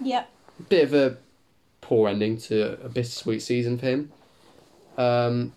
Yeah. 0.00 0.24
Bit 0.68 0.84
of 0.84 0.94
a 0.94 1.16
poor 1.80 2.08
ending 2.08 2.36
to 2.38 2.84
a 2.84 2.88
bittersweet 2.88 3.42
season 3.42 3.78
for 3.78 3.86
him. 3.86 4.12
Um, 4.96 5.54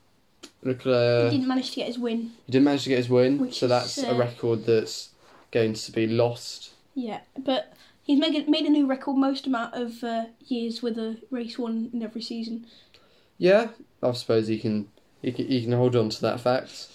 Leclerc, 0.63 1.31
he 1.31 1.37
didn't 1.37 1.47
manage 1.47 1.71
to 1.71 1.75
get 1.77 1.87
his 1.87 1.97
win. 1.97 2.31
he 2.45 2.51
didn't 2.51 2.65
manage 2.65 2.83
to 2.83 2.89
get 2.89 2.97
his 2.99 3.09
win, 3.09 3.39
Which 3.39 3.59
so 3.59 3.65
is, 3.65 3.69
that's 3.71 3.97
a 3.97 4.11
uh, 4.11 4.17
record 4.17 4.65
that's 4.65 5.09
going 5.49 5.73
to 5.73 5.91
be 5.91 6.05
lost. 6.05 6.71
Yeah, 6.93 7.21
but 7.37 7.73
he's 8.03 8.19
made 8.19 8.35
a, 8.35 8.49
made 8.49 8.65
a 8.65 8.69
new 8.69 8.85
record 8.85 9.17
most 9.17 9.47
amount 9.47 9.73
of 9.73 10.03
uh, 10.03 10.25
years 10.45 10.83
with 10.83 10.97
a 10.99 11.17
race 11.31 11.57
won 11.57 11.89
in 11.91 12.03
every 12.03 12.21
season. 12.21 12.67
Yeah, 13.39 13.69
I 14.03 14.11
suppose 14.11 14.47
he 14.47 14.59
can 14.59 14.89
he 15.21 15.31
can, 15.31 15.47
he 15.47 15.63
can 15.63 15.73
hold 15.73 15.95
on 15.95 16.09
to 16.09 16.21
that 16.21 16.39
fact. 16.39 16.87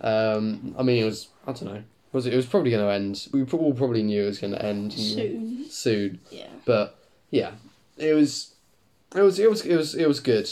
Um, 0.00 0.74
I 0.78 0.82
mean, 0.82 1.02
it 1.02 1.06
was 1.06 1.28
I 1.46 1.52
don't 1.52 1.64
know. 1.64 1.82
Was 2.12 2.26
it? 2.26 2.34
It 2.34 2.36
was 2.36 2.46
probably 2.46 2.70
going 2.70 2.84
to 2.84 2.92
end. 2.92 3.28
We 3.32 3.42
all 3.58 3.72
probably 3.72 4.02
knew 4.02 4.24
it 4.24 4.26
was 4.26 4.38
going 4.38 4.52
to 4.52 4.64
end 4.64 4.92
Soon. 4.92 5.64
soon. 5.70 6.20
Yeah. 6.30 6.48
But 6.64 6.98
yeah, 7.30 7.52
it 7.96 8.14
was 8.14 8.54
it 9.14 9.22
was 9.22 9.38
it 9.38 9.48
was 9.48 9.64
it 9.64 9.76
was 9.76 9.94
it 9.94 10.06
was 10.06 10.20
good. 10.20 10.48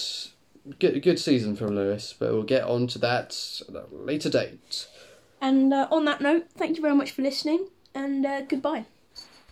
Good 0.79 1.03
good 1.03 1.19
season 1.19 1.57
from 1.57 1.75
Lewis, 1.75 2.15
but 2.19 2.33
we'll 2.33 2.43
get 2.43 2.65
on 2.65 2.87
to 2.89 2.99
that 2.99 3.61
at 3.69 3.75
a 3.75 3.85
later 3.95 4.29
date. 4.31 4.87
And 5.41 5.73
uh, 5.73 5.89
on 5.91 6.05
that 6.05 6.21
note, 6.21 6.49
thank 6.55 6.77
you 6.77 6.83
very 6.83 6.95
much 6.95 7.13
for 7.13 7.23
listening, 7.23 7.69
and 7.95 8.25
uh, 8.27 8.43
goodbye. 8.43 8.85